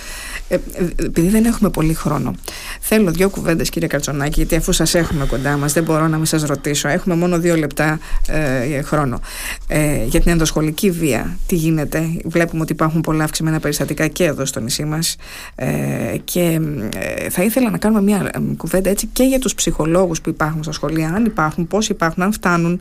Ε, 0.48 0.54
ε, 0.54 0.58
επειδή 1.04 1.28
δεν 1.28 1.44
έχουμε 1.44 1.70
πολύ 1.70 1.94
χρόνο, 1.94 2.34
θέλω 2.80 3.10
δύο 3.10 3.30
κουβέντες, 3.30 3.70
κύριε 3.70 3.88
Καρτσονάκη, 3.88 4.32
γιατί 4.34 4.56
αφού 4.56 4.72
σας 4.72 4.94
έχουμε 4.94 5.26
κοντά 5.26 5.56
μας, 5.56 5.72
δεν 5.72 5.82
μπορώ 5.82 6.08
να 6.08 6.16
μην 6.16 6.26
σας 6.26 6.42
ρωτήσω. 6.42 6.88
Έχουμε 6.88 7.14
μόνο 7.14 7.38
δύο 7.38 7.56
λεπτά 7.56 7.98
ε, 8.26 8.82
χρόνο. 8.82 9.20
Ε, 9.68 10.04
για 10.04 10.20
την 10.20 10.30
ενδοσχολική 10.30 10.90
βία, 10.90 11.36
τι 11.46 11.54
γίνεται; 11.54 12.16
Βλέπουμε 12.24 12.62
ότι 12.62 12.72
υπάρχουν 12.72 13.00
πολλά 13.00 13.24
αυξημένα 13.24 13.60
περιστατικά 13.60 14.06
και 14.06 14.24
εδώ 14.24 14.44
στο 14.44 14.60
νησί 14.60 14.84
μας. 14.84 15.16
Ε, 15.54 16.16
και 16.24 16.60
ε, 16.94 17.30
θα 17.30 17.42
ήθελα 17.42 17.70
να 17.70 17.78
κάνουμε 17.78 18.02
μια 18.02 18.30
ε, 18.34 18.38
κουβέντα 18.56 18.90
έτσι 18.90 19.06
και 19.12 19.22
για 19.22 19.38
τους 19.38 19.54
ψυχολόγους 19.54 20.20
που 20.20 20.28
υπάρχουν 20.28 20.62
στα 20.62 20.72
σχολεία, 20.72 21.08
αν 21.08 21.24
υπάρχουν, 21.24 21.66
πώς 21.66 21.88
υπάρχουν, 21.88 22.22
αν 22.22 22.32
φτάνουν 22.32 22.80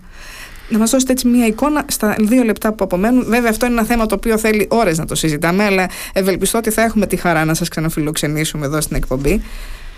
να 0.74 0.80
μας 0.80 0.90
δώσετε 0.90 1.12
έτσι 1.12 1.28
μια 1.28 1.46
εικόνα 1.46 1.86
στα 1.88 2.16
δύο 2.20 2.44
λεπτά 2.44 2.74
που 2.74 2.84
απομένουν. 2.84 3.26
Βέβαια, 3.28 3.50
αυτό 3.50 3.66
είναι 3.66 3.76
ένα 3.76 3.86
θέμα 3.86 4.06
το 4.06 4.16
οποίο 4.16 4.38
θέλει 4.38 4.68
ώρες 4.70 4.98
να 4.98 5.06
το 5.06 5.16
συζητάμε, 5.16 5.64
αλλά 5.64 5.90
ευελπιστώ 6.14 6.58
ότι 6.58 6.70
θα 6.70 6.82
έχουμε 6.82 7.08
τη 7.08 7.16
χαρά 7.16 7.46
να 7.46 7.54
σας 7.54 7.68
ξαναφιλοξενήσουμε 7.68 8.66
εδώ 8.66 8.82
στην 8.82 8.96
εκπομπή, 8.96 9.42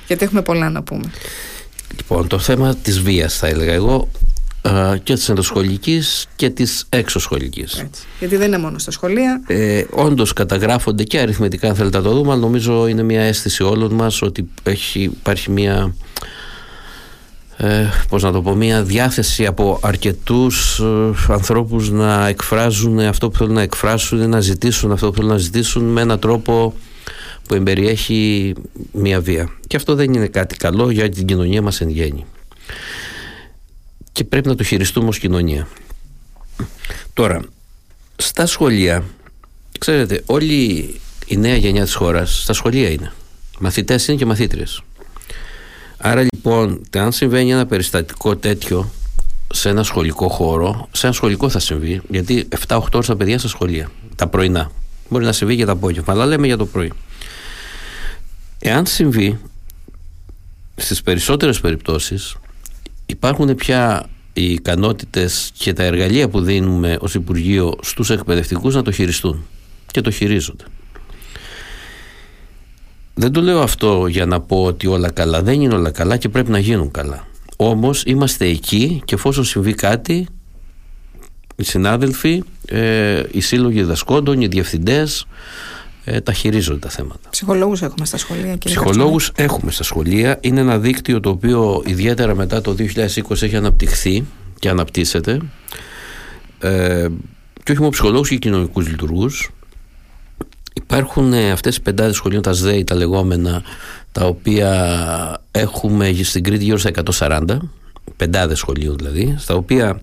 γιατί 0.08 0.24
έχουμε 0.24 0.41
πολλά 0.41 0.70
να 0.70 0.84
πούμε. 0.84 1.12
Λοιπόν, 1.98 2.27
το 2.27 2.39
θέμα 2.39 2.75
της 2.75 3.01
βίας 3.01 3.38
θα 3.38 3.48
έλεγα 3.48 3.74
εγώ 3.74 4.10
α, 4.62 4.98
και 5.03 5.13
της 5.13 5.29
ενδοσχολικής 5.29 6.25
και 6.36 6.50
της 6.50 6.86
εξωσχολικής. 6.89 7.79
Έτσι. 7.79 8.03
Γιατί 8.20 8.36
δεν 8.36 8.48
είναι 8.48 8.58
μόνο 8.58 8.77
στα 8.77 8.91
σχολεία. 8.91 9.41
Ε, 9.48 9.84
όντως 9.89 10.34
καταγράφονται 10.34 11.03
και 11.03 11.20
αριθμητικά 11.20 11.67
αν 11.67 11.75
θέλετε 11.75 11.98
να 11.98 12.03
το 12.03 12.13
δούμε 12.13 12.32
αλλά 12.32 12.41
νομίζω 12.41 12.88
είναι 12.88 13.03
μια 13.03 13.22
αίσθηση 13.22 13.63
όλων 13.63 13.94
μας 13.94 14.22
ότι 14.22 14.50
έχει, 14.63 15.01
υπάρχει 15.01 15.51
μια 15.51 15.96
ε, 17.57 17.89
πώς 18.09 18.24
να 18.24 18.31
το 18.31 18.41
πω, 18.41 18.55
μια 18.55 18.83
διάθεση 18.83 19.45
από 19.45 19.79
αρκετούς 19.81 20.79
ε, 20.79 21.33
ανθρώπους 21.33 21.89
να 21.89 22.27
εκφράζουν 22.27 23.00
αυτό 23.00 23.29
που 23.29 23.38
θέλουν 23.38 23.53
να 23.53 23.62
εκφράσουν 23.62 24.29
να 24.29 24.39
ζητήσουν 24.39 24.91
αυτό 24.91 25.09
που 25.09 25.15
θέλουν 25.15 25.29
να 25.29 25.38
ζητήσουν 25.38 25.83
με 25.83 26.01
έναν 26.01 26.19
τρόπο 26.19 26.74
που 27.47 27.53
εμπεριέχει 27.53 28.53
μια 28.91 29.21
βία. 29.21 29.50
Και 29.67 29.75
αυτό 29.75 29.95
δεν 29.95 30.13
είναι 30.13 30.27
κάτι 30.27 30.55
καλό 30.57 30.89
για 30.89 31.09
την 31.09 31.25
κοινωνία 31.25 31.62
μας 31.62 31.81
εν 31.81 31.89
γέννη. 31.89 32.25
Και 34.12 34.24
πρέπει 34.24 34.47
να 34.47 34.55
το 34.55 34.63
χειριστούμε 34.63 35.07
ως 35.07 35.19
κοινωνία. 35.19 35.67
Τώρα 37.13 37.41
στα 38.15 38.45
σχολεία 38.45 39.03
ξέρετε 39.79 40.21
όλη 40.25 40.95
η 41.25 41.38
νέα 41.38 41.55
γενιά 41.55 41.83
της 41.83 41.93
χώρας 41.93 42.41
στα 42.41 42.53
σχολεία 42.53 42.89
είναι. 42.89 43.12
Μαθητές 43.59 44.07
είναι 44.07 44.17
και 44.17 44.25
μαθήτριες 44.25 44.81
Άρα 45.98 46.22
λοιπόν, 46.22 46.82
αν 46.98 47.12
συμβαίνει 47.12 47.52
ένα 47.52 47.66
περιστατικό 47.66 48.36
τέτοιο 48.36 48.90
σε 49.54 49.70
ένα 49.70 49.84
σχολικό 49.84 50.30
χώρο, 50.30 50.88
σε 50.92 51.06
ένα 51.06 51.16
σχολικό 51.16 51.50
θα 51.50 51.60
συμβεί, 51.60 52.02
γιατί 52.10 52.48
7-8 52.68 52.80
ώρες 52.94 53.08
τα 53.08 53.16
παιδιά 53.16 53.40
στα 53.40 53.48
σχολεία, 53.48 53.92
τα 54.16 54.28
πρωινά. 54.28 54.72
Μπορεί 55.10 55.25
να 55.25 55.32
συμβεί 55.32 55.56
και 55.56 55.66
το 55.66 55.72
απόγευμα, 55.72 56.14
αλλά 56.14 56.25
λέμε 56.25 56.48
για 56.48 56.58
το 56.58 56.66
πρωί. 56.66 56.92
Εάν 58.60 58.86
συμβεί, 58.86 59.40
στις 60.75 61.02
περισσότερες 61.02 61.60
περιπτώσεις 61.60 62.36
υπάρχουν 63.06 63.56
πια 63.56 64.10
οι 64.34 64.52
ικανότητες 64.52 65.52
και 65.58 65.74
τα 65.74 65.84
εργαλεία 65.84 66.30
που 66.30 66.42
δίνουμε 66.42 66.98
ως 67.00 67.14
Υπουργείο 67.14 67.75
στους 67.82 68.10
εκπαιδευτικούς 68.10 68.75
να 68.75 68.82
το 68.82 68.92
χειριστούν 68.92 69.46
και 69.92 70.02
το 70.02 70.12
χειρίζονται. 70.12 70.64
Δεν 73.17 73.31
το 73.31 73.41
λέω 73.41 73.62
αυτό 73.62 74.07
για 74.07 74.25
να 74.25 74.41
πω 74.41 74.63
ότι 74.63 74.88
όλα 74.88 75.12
καλά. 75.12 75.41
Δεν 75.41 75.62
είναι 75.62 75.74
όλα 75.74 75.91
καλά 75.91 76.17
και 76.17 76.29
πρέπει 76.29 76.51
να 76.51 76.60
γίνουν 76.60 76.91
καλά. 76.91 77.27
Όμως 77.55 78.03
είμαστε 78.05 78.45
εκεί 78.45 79.01
και 79.05 79.15
εφόσον 79.15 79.43
συμβεί 79.43 79.74
κάτι, 79.74 80.27
οι 81.55 81.63
συνάδελφοι, 81.63 82.43
ε, 82.65 83.24
οι 83.31 83.41
σύλλογοι 83.41 83.79
διδασκόντων, 83.79 84.41
οι 84.41 84.48
διευθυντές 84.48 85.27
ε, 86.03 86.22
τα 86.22 86.34
χειρίζονται 86.34 86.79
τα 86.79 86.89
θέματα. 86.89 87.29
Ψυχολόγους 87.29 87.81
έχουμε 87.81 88.05
στα 88.05 88.17
σχολεία, 88.17 88.55
κύριε 88.55 88.77
Ψυχολόγους 88.77 89.31
έχουμε 89.36 89.72
στα 89.72 89.84
σχολεία. 89.84 90.38
Είναι 90.41 90.60
ένα 90.60 90.79
δίκτυο 90.79 91.19
το 91.19 91.29
οποίο 91.29 91.84
ιδιαίτερα 91.86 92.36
μετά 92.36 92.62
το 92.62 92.75
2020 92.79 93.41
έχει 93.41 93.55
αναπτυχθεί 93.55 94.25
και 94.60 94.69
αναπτύσσεται. 94.69 95.39
Ε, 96.60 97.07
και 97.63 97.72
όχι 97.72 97.79
μόνο 97.79 97.91
ψυχολόγους 97.91 98.29
και 98.29 98.36
κοινωνικούς 98.36 98.88
λειτουργούς. 98.88 99.51
Υπάρχουν 100.77 101.34
ε, 101.34 101.51
αυτές 101.51 101.75
οι 101.75 101.82
πεντάδες 101.82 102.15
σχολείων, 102.15 102.41
τα 102.41 102.53
ΣΔΕΗ, 102.53 102.84
τα 102.84 102.96
λεγόμενα, 102.96 103.63
τα 104.12 104.25
οποία 104.25 105.41
έχουμε 105.51 106.13
στην 106.24 106.44
Κρήτη 106.44 106.63
γύρω 106.63 106.77
στα 106.77 106.91
140, 107.20 107.58
πεντάδες 108.17 108.58
σχολείων 108.58 108.96
δηλαδή, 108.98 109.36
στα 109.38 109.55
οποία 109.55 110.01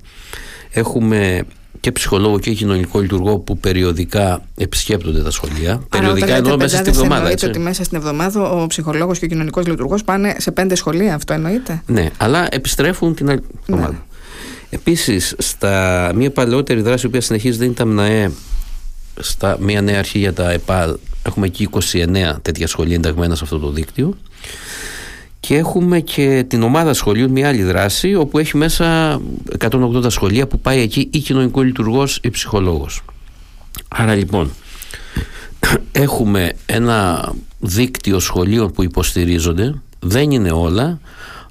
έχουμε 0.70 1.44
και 1.80 1.92
ψυχολόγο 1.92 2.38
και 2.38 2.52
κοινωνικό 2.52 3.00
λειτουργό 3.00 3.38
που 3.38 3.58
περιοδικά 3.58 4.42
επισκέπτονται 4.56 5.22
τα 5.22 5.30
σχολεία. 5.30 5.82
περιοδικά 5.88 6.34
εννοώ 6.34 6.56
μέσα 6.56 6.76
στην 6.76 6.88
εβδομάδα. 6.88 7.14
Εννοείται 7.14 7.32
Έτσι. 7.32 7.46
ότι 7.46 7.58
μέσα 7.58 7.84
στην 7.84 7.98
εβδομάδα 7.98 8.50
ο 8.50 8.66
ψυχολόγος 8.66 9.18
και 9.18 9.24
ο 9.24 9.28
κοινωνικός 9.28 9.66
λειτουργός 9.66 10.04
πάνε 10.04 10.34
σε 10.38 10.50
πέντε 10.50 10.74
σχολεία, 10.74 11.14
αυτό 11.14 11.32
εννοείται. 11.32 11.82
Ναι, 11.86 12.10
αλλά 12.16 12.46
επιστρέφουν 12.50 13.14
την 13.14 13.30
άλλη 13.30 13.42
εβδομάδα. 13.60 13.92
Ναι. 13.92 13.98
Επίσης, 14.70 15.34
στα 15.38 16.12
μια 16.14 16.30
παλαιότερη 16.30 16.80
δράση 16.80 17.08
που 17.08 17.20
συνεχίζεται 17.20 17.64
είναι 17.64 17.74
τα 17.74 17.84
ΜΝΑΕ, 17.84 18.30
στα 19.20 19.56
μια 19.60 19.80
νέα 19.80 19.98
αρχή 19.98 20.18
για 20.18 20.32
τα 20.32 20.50
ΕΠΑΛ, 20.50 20.96
έχουμε 21.22 21.46
εκεί 21.46 21.68
29 21.72 22.36
τέτοια 22.42 22.66
σχολεία 22.66 22.94
ενταγμένα 22.94 23.34
σε 23.34 23.44
αυτό 23.44 23.58
το 23.58 23.70
δίκτυο. 23.70 24.16
Και 25.40 25.56
έχουμε 25.56 26.00
και 26.00 26.44
την 26.48 26.62
ομάδα 26.62 26.94
σχολείων, 26.94 27.30
μια 27.30 27.48
άλλη 27.48 27.62
δράση, 27.62 28.14
όπου 28.14 28.38
έχει 28.38 28.56
μέσα 28.56 29.20
180 29.58 30.04
σχολεία 30.08 30.46
που 30.46 30.60
πάει 30.60 30.80
εκεί 30.80 31.08
ή 31.12 31.18
κοινωνικό 31.18 31.62
λειτουργός 31.62 32.20
ή 32.22 32.30
ψυχολόγος. 32.30 33.02
Άρα 33.88 34.14
λοιπόν, 34.14 34.50
έχουμε 35.92 36.52
ένα 36.66 37.32
δίκτυο 37.58 38.18
σχολείων 38.18 38.72
που 38.72 38.82
υποστηρίζονται, 38.82 39.74
δεν 40.00 40.30
είναι 40.30 40.50
όλα, 40.50 41.00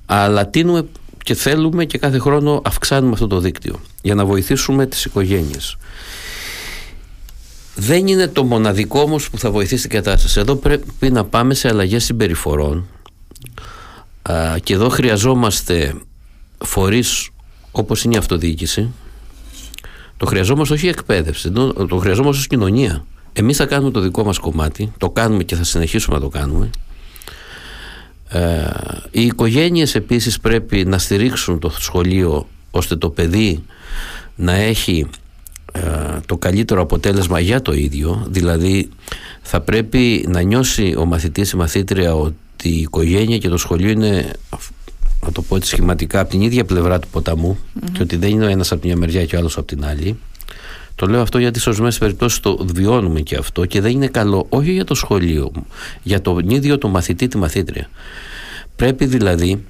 αλλά 0.05 0.47
τίνουμε 0.47 0.85
και 1.23 1.33
θέλουμε 1.33 1.85
και 1.85 1.97
κάθε 1.97 2.19
χρόνο 2.19 2.61
αυξάνουμε 2.65 3.13
αυτό 3.13 3.27
το 3.27 3.39
δίκτυο 3.39 3.79
για 4.01 4.15
να 4.15 4.25
βοηθήσουμε 4.25 4.85
τις 4.85 5.05
οικογένειες. 5.05 5.77
Δεν 7.75 8.07
είναι 8.07 8.27
το 8.27 8.43
μοναδικό 8.43 9.01
όμως 9.01 9.29
που 9.29 9.37
θα 9.37 9.51
βοηθήσει 9.51 9.81
την 9.87 9.91
κατάσταση. 9.91 10.39
Εδώ 10.39 10.55
πρέπει 10.55 11.11
να 11.11 11.25
πάμε 11.25 11.53
σε 11.53 11.67
αλλαγές 11.67 12.03
συμπεριφορών 12.03 12.85
Α, 14.21 14.57
και 14.63 14.73
εδώ 14.73 14.89
χρειαζόμαστε 14.89 15.93
φορείς 16.57 17.29
όπως 17.71 18.03
είναι 18.03 18.15
η 18.15 18.17
αυτοδιοίκηση 18.17 18.89
Το 20.17 20.25
χρειαζόμαστε 20.25 20.73
όχι 20.73 20.87
εκπαίδευση, 20.87 21.51
το, 21.51 21.73
το 21.73 21.97
χρειαζόμαστε 21.97 22.39
ως 22.39 22.47
κοινωνία. 22.47 23.05
Εμείς 23.33 23.57
θα 23.57 23.65
κάνουμε 23.65 23.91
το 23.91 23.99
δικό 23.99 24.23
μας 24.23 24.37
κομμάτι, 24.37 24.91
το 24.97 25.09
κάνουμε 25.09 25.43
και 25.43 25.55
θα 25.55 25.63
συνεχίσουμε 25.63 26.15
να 26.15 26.21
το 26.21 26.29
κάνουμε. 26.29 26.69
Ε, 28.29 28.69
οι 29.11 29.21
οικογένειες 29.21 29.95
επίσης 29.95 30.39
πρέπει 30.39 30.85
να 30.85 30.97
στηρίξουν 30.97 31.59
το 31.59 31.69
σχολείο 31.79 32.47
ώστε 32.71 32.95
το 32.95 33.09
παιδί 33.09 33.63
να 34.35 34.53
έχει 34.53 34.99
ε, 34.99 35.20
το 36.25 36.37
καλύτερο 36.37 36.81
αποτέλεσμα 36.81 37.39
για 37.39 37.61
το 37.61 37.73
ίδιο 37.73 38.25
δηλαδή 38.29 38.89
θα 39.41 39.61
πρέπει 39.61 40.25
να 40.27 40.41
νιώσει 40.41 40.95
ο 40.97 41.05
μαθητής 41.05 41.51
η 41.51 41.57
μαθήτρια 41.57 42.15
ότι 42.15 42.69
η 42.69 42.79
οικογένεια 42.79 43.37
και 43.37 43.49
το 43.49 43.57
σχολείο 43.57 43.89
είναι 43.89 44.31
να 45.25 45.31
το 45.31 45.41
πω 45.41 45.55
έτσι 45.55 45.69
σχηματικά 45.69 46.19
από 46.19 46.29
την 46.29 46.41
ίδια 46.41 46.65
πλευρά 46.65 46.99
του 46.99 47.07
ποταμου 47.07 47.57
και 47.91 48.01
ότι 48.01 48.15
δεν 48.15 48.29
είναι 48.29 48.45
ο 48.45 48.49
ένας 48.49 48.71
από 48.71 48.81
την 48.81 48.89
μια 48.89 48.99
μεριά 48.99 49.25
και 49.25 49.35
ο 49.35 49.39
άλλος 49.39 49.57
από 49.57 49.67
την 49.67 49.85
άλλη 49.85 50.17
το 50.95 51.07
λέω 51.07 51.21
αυτό 51.21 51.37
γιατί 51.37 51.59
σε 51.59 51.69
ορισμένες 51.69 51.97
περιπτώσεις 51.97 52.39
το 52.39 52.65
βιώνουμε 52.73 53.21
και 53.21 53.35
αυτό 53.35 53.65
και 53.65 53.81
δεν 53.81 53.91
είναι 53.91 54.07
καλό 54.07 54.45
όχι 54.49 54.71
για 54.71 54.83
το 54.83 54.95
σχολείο, 54.95 55.51
για 56.03 56.21
τον 56.21 56.49
ίδιο 56.49 56.77
το 56.77 56.87
μαθητή, 56.87 57.27
τη 57.27 57.37
μαθήτρια. 57.37 57.89
Πρέπει 58.75 59.05
δηλαδή 59.05 59.63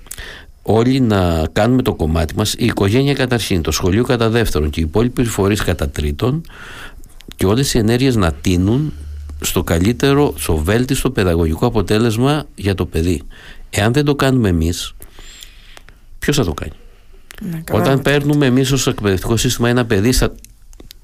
όλοι 0.62 1.00
να 1.00 1.48
κάνουμε 1.52 1.82
το 1.82 1.94
κομμάτι 1.94 2.36
μας, 2.36 2.54
η 2.54 2.66
οικογένεια 2.66 3.14
καταρχήν, 3.14 3.62
το 3.62 3.72
σχολείο 3.72 4.04
κατά 4.04 4.30
δεύτερον 4.30 4.70
και 4.70 4.80
οι 4.80 4.84
υπόλοιποι 4.84 5.24
φορείς 5.24 5.64
κατά 5.64 5.90
τρίτον 5.90 6.42
και 7.36 7.46
όλες 7.46 7.74
οι 7.74 7.78
ενέργειες 7.78 8.16
να 8.16 8.32
τίνουν 8.32 8.94
στο 9.42 9.64
καλύτερο, 9.64 10.34
στο 10.38 10.58
βέλτιστο 10.58 11.12
παιδαγωγικό 11.12 11.66
αποτέλεσμα 11.66 12.46
για 12.56 12.76
το 12.76 12.86
παιδί. 12.86 13.22
Εάν 13.70 13.94
δεν 13.94 14.06
το 14.06 14.16
κάνουμε 14.16 14.50
εμείς, 14.50 14.94
ποιος 16.20 16.36
θα 16.36 16.44
το 16.44 16.54
κάνει; 16.54 16.72
Ναι, 17.42 17.64
Όταν 17.72 18.02
παίρνουμε 18.02 18.46
εμείς 18.46 18.72
ως 18.72 18.88
εκπαιδευτικό 18.88 19.38
σύστημα 19.38 19.70
ένα 19.70 19.86
παιδί 19.86 20.12
στα 20.12 20.34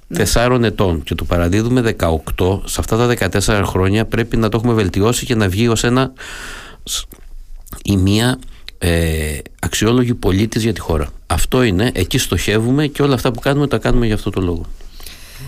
ναι. 0.08 0.24
4 0.34 0.60
ετών 0.64 1.04
και 1.04 1.16
το 1.16 1.24
παραδίδουμε 1.24 1.96
18, 2.38 2.62
σε 2.66 2.80
αυτά 2.80 3.16
τα 3.16 3.30
14 3.42 3.62
χρόνια 3.66 4.06
πρέπει 4.06 4.38
να 4.38 4.50
το 4.50 4.58
έχουμε 4.58 4.74
βελτιώσει 4.74 5.26
και 5.26 5.36
να 5.36 5.48
βγει 5.50 5.68
ως 5.68 5.84
ένα 5.84 6.14
ή 7.84 7.98
μία 7.98 8.40
ε, 8.77 9.38
αξιόλογη 9.60 10.13
πολίτης 10.13 10.63
για 10.63 10.74
τη 10.74 10.79
χώρα. 10.79 11.07
Αυτό 11.27 11.63
είναι, 11.63 11.91
εκεί 11.93 12.17
στοχεύουμε 12.17 12.88
και 12.88 13.01
όλα 13.01 13.13
αυτά 13.13 13.31
που 13.31 13.39
κάνουμε 13.39 13.67
τα 13.67 13.77
κάνουμε 13.77 14.05
για 14.05 14.15
αυτό 14.15 14.29
το 14.29 14.41
λόγο. 14.41 14.65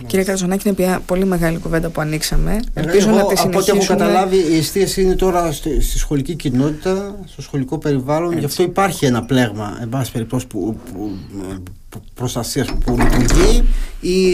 Κύριε 0.06 0.24
Καρζονάκη, 0.24 0.68
είναι 0.68 0.76
πια 0.76 1.02
πολύ 1.06 1.24
μεγάλη 1.24 1.58
κουβέντα 1.58 1.88
που 1.88 2.00
ανοίξαμε. 2.00 2.60
Ελπίζω 2.74 3.08
Εγώ, 3.08 3.16
να 3.16 3.26
τη 3.26 3.34
Από 3.44 3.58
ό,τι 3.58 3.70
έχω 3.70 3.84
καταλάβει, 3.86 4.36
η 4.36 4.56
εστίαση 4.56 5.02
είναι 5.02 5.14
τώρα 5.14 5.52
στη, 5.52 5.80
στη 5.80 5.98
σχολική 5.98 6.34
κοινότητα, 6.34 7.18
στο 7.26 7.42
σχολικό 7.42 7.78
περιβάλλον. 7.78 8.26
Έτσι. 8.28 8.38
Γι' 8.38 8.44
αυτό 8.44 8.62
υπάρχει 8.62 9.06
ένα 9.06 9.24
πλέγμα, 9.24 9.78
εν 9.80 9.88
πάση 9.88 10.12
περιπτώσει, 10.12 10.46
που, 10.46 10.76
που, 10.92 11.10
προστασίας 12.14 12.72
που 12.84 12.96
λειτουργεί. 12.98 13.64
Η, 14.02 14.30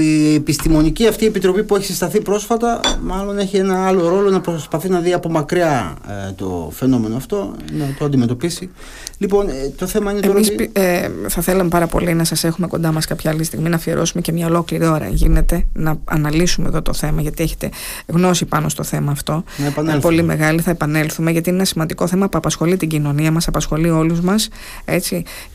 η 0.00 0.34
επιστημονική 0.34 1.06
αυτή 1.06 1.26
επιτροπή 1.26 1.64
που 1.64 1.76
έχει 1.76 1.84
συσταθεί 1.84 2.20
πρόσφατα, 2.20 2.80
μάλλον 3.02 3.38
έχει 3.38 3.56
ένα 3.56 3.86
άλλο 3.86 4.08
ρόλο 4.08 4.30
να 4.30 4.40
προσπαθεί 4.40 4.88
να 4.88 5.00
δει 5.00 5.12
από 5.12 5.30
μακριά 5.30 5.96
ε, 6.28 6.32
το 6.32 6.70
φαινόμενο 6.74 7.16
αυτό, 7.16 7.54
να 7.72 7.94
το 7.98 8.04
αντιμετωπίσει. 8.04 8.70
Λοιπόν, 9.18 9.48
ε, 9.48 9.72
το 9.76 9.86
θέμα 9.86 10.10
είναι 10.10 10.20
τώρα. 10.20 10.34
Εμείς 10.34 10.48
ε, 10.72 11.10
θα 11.28 11.42
θέλαμε 11.42 11.68
πάρα 11.68 11.86
πολύ 11.86 12.14
να 12.14 12.24
σας 12.24 12.44
έχουμε 12.44 12.66
κοντά 12.66 12.92
μας 12.92 13.06
κάποια 13.06 13.30
άλλη 13.30 13.44
στιγμή, 13.44 13.68
να 13.68 13.76
αφιερώσουμε 13.76 14.22
και 14.22 14.32
μια 14.32 14.46
ολόκληρη 14.46 14.86
ώρα. 14.86 15.08
Γίνεται 15.08 15.66
να 15.72 15.98
αναλύσουμε 16.04 16.68
εδώ 16.68 16.82
το 16.82 16.92
θέμα, 16.92 17.20
γιατί 17.20 17.42
έχετε 17.42 17.68
γνώση 18.06 18.44
πάνω 18.44 18.68
στο 18.68 18.82
θέμα 18.82 19.10
αυτό. 19.12 19.44
Να 19.82 19.98
πολύ 19.98 20.22
μεγάλη, 20.22 20.60
θα 20.60 20.70
επανέλθουμε, 20.70 21.30
γιατί 21.30 21.48
είναι 21.48 21.58
ένα 21.58 21.66
σημαντικό 21.66 22.06
θέμα 22.06 22.28
που 22.28 22.38
απασχολεί 22.38 22.76
την 22.76 22.88
κοινωνία 22.88 23.30
μας, 23.30 23.48
απασχολεί 23.48 23.90
όλους 23.90 24.20
μας. 24.20 24.48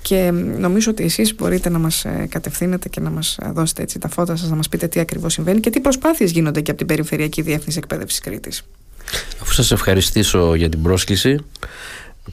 Και 0.02 0.32
νομίζω 0.60 0.92
ότι 0.92 1.04
εσείς 1.04 1.36
μπορείτε 1.40 1.70
να 1.70 1.80
μας 1.80 2.06
ε, 2.06 2.28
κατευθύνετε 2.30 2.90
και 2.90 3.00
να 3.00 3.10
μας 3.10 3.38
δώσετε 3.54 3.82
έτσι 3.82 4.00
τα 4.00 4.08
φώτα 4.08 4.36
σας, 4.36 4.50
να 4.50 4.56
μας 4.56 4.70
πείτε 4.70 4.88
τι 4.88 5.00
ακριβώς 5.00 5.34
συμβαίνει 5.34 5.60
και 5.60 5.70
τι 5.70 5.80
προσπάθειες 5.80 6.32
γίνονται 6.32 6.62
και 6.62 6.70
από 6.72 6.80
την 6.80 6.88
Περιφερειακή 6.88 7.42
Διεύθυνση 7.42 7.78
Εκπαίδευσης 7.78 8.20
Κρήτης. 8.20 8.64
Αφού 9.42 9.54
σας 9.54 9.72
ευχαριστήσω 9.72 10.56
για 10.56 10.70
την 10.70 10.82
πρόσκληση, 10.82 11.40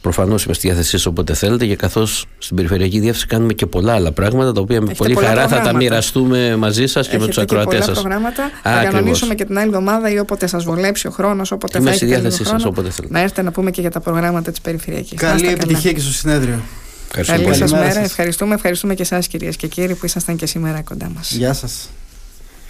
Προφανώς 0.00 0.44
είμαι 0.44 0.54
στη 0.54 0.66
διάθεσή 0.66 0.90
σας 0.90 1.06
όποτε 1.06 1.34
θέλετε 1.34 1.66
και 1.66 1.76
καθώς 1.76 2.26
στην 2.38 2.56
Περιφερειακή 2.56 2.98
Διεύθυνση 2.98 3.26
κάνουμε 3.26 3.52
και 3.52 3.66
πολλά 3.66 3.94
άλλα 3.94 4.12
πράγματα 4.12 4.52
τα 4.52 4.60
οποία 4.60 4.80
με 4.80 4.94
πολύ 4.96 5.14
χαρά 5.14 5.48
θα 5.48 5.60
τα 5.60 5.74
μοιραστούμε 5.74 6.56
μαζί 6.56 6.86
σας 6.86 7.08
και 7.08 7.18
με 7.18 7.26
τους 7.26 7.38
ακροατές 7.38 7.84
σας. 7.84 8.00
προγράμματα. 8.00 8.50
Θα 8.62 8.84
κανονίσουμε 8.84 9.34
και 9.34 9.44
την 9.44 9.58
άλλη 9.58 9.66
εβδομάδα 9.66 10.10
ή 10.10 10.18
όποτε 10.18 10.46
σας 10.46 10.64
βολέψει 10.64 11.06
ο 11.06 11.10
χρόνος, 11.10 11.50
όποτε 11.52 11.78
είμαι 11.78 11.90
θα 11.90 11.96
στη 11.96 12.06
διάθεσή 12.06 12.44
σας 12.44 12.64
όποτε 12.64 12.90
θέλετε. 12.90 13.14
Να 13.14 13.20
έρθετε 13.20 13.42
να 13.42 13.50
πούμε 13.50 13.70
και 13.70 13.80
για 13.80 13.90
τα 13.90 14.00
προγράμματα 14.00 14.50
της 14.50 14.60
Περιφερειακής. 14.60 15.20
Καλή 15.20 15.48
επιτυχία 15.48 15.92
και 15.92 16.00
στο 16.00 16.12
συνέδριο. 16.12 16.60
Καλή 17.10 17.54
σας 17.54 17.72
μέρα. 17.72 18.00
Ευχαριστούμε, 18.00 18.54
ευχαριστούμε 18.54 18.94
και 18.94 19.02
εσάς 19.02 19.26
κυρίες 19.26 19.56
και 19.56 19.66
κύριοι 19.66 19.94
που 19.94 20.06
ήσασταν 20.06 20.36
και 20.36 20.46
σήμερα 20.46 20.82
κοντά 20.82 21.10
μας. 21.14 21.30
Γεια 21.30 21.52
σας. 21.52 21.88